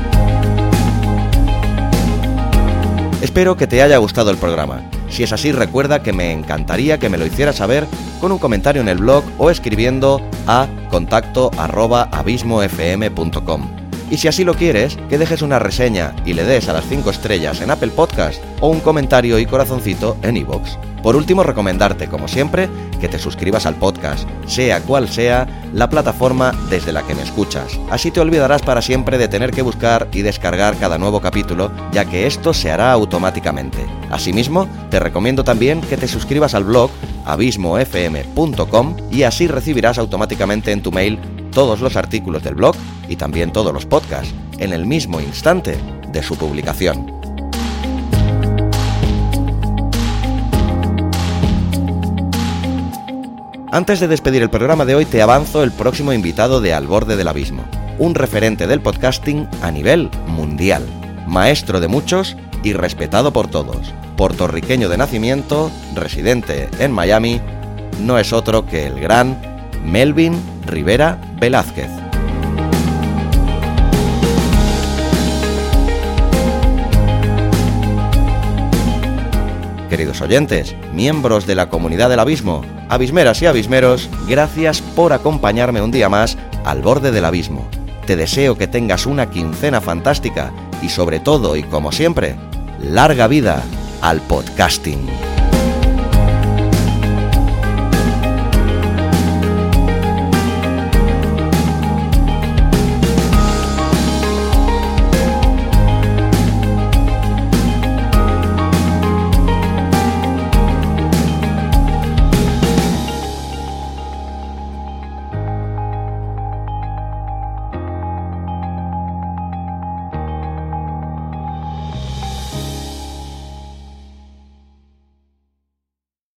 [3.21, 4.83] Espero que te haya gustado el programa.
[5.11, 7.87] Si es así, recuerda que me encantaría que me lo hicieras saber
[8.19, 13.69] con un comentario en el blog o escribiendo a contacto abismofm.com.
[14.11, 17.11] Y si así lo quieres, que dejes una reseña y le des a las 5
[17.11, 20.90] estrellas en Apple Podcast o un comentario y corazoncito en iVoox.
[21.03, 22.69] Por último, recomendarte, como siempre,
[23.01, 27.79] que te suscribas al podcast, sea cual sea la plataforma desde la que me escuchas.
[27.91, 32.05] Así te olvidarás para siempre de tener que buscar y descargar cada nuevo capítulo, ya
[32.05, 33.79] que esto se hará automáticamente.
[34.11, 36.91] Asimismo, te recomiendo también que te suscribas al blog
[37.25, 41.19] abismofm.com y así recibirás automáticamente en tu mail
[41.53, 42.75] todos los artículos del blog
[43.09, 45.79] y también todos los podcasts en el mismo instante
[46.13, 47.20] de su publicación.
[53.73, 57.17] Antes de despedir el programa de hoy te avanzo el próximo invitado de Al borde
[57.17, 57.65] del abismo,
[58.01, 60.85] un referente del podcasting a nivel mundial,
[61.29, 67.41] maestro de muchos y respetado por todos, puertorriqueño de nacimiento, residente en Miami,
[68.01, 69.41] no es otro que el gran
[69.85, 70.35] Melvin
[70.67, 72.10] Rivera Velázquez.
[79.91, 85.91] Queridos oyentes, miembros de la comunidad del abismo, abismeras y abismeros, gracias por acompañarme un
[85.91, 87.69] día más al borde del abismo.
[88.07, 92.37] Te deseo que tengas una quincena fantástica y sobre todo y como siempre,
[92.81, 93.65] larga vida
[94.01, 95.30] al podcasting.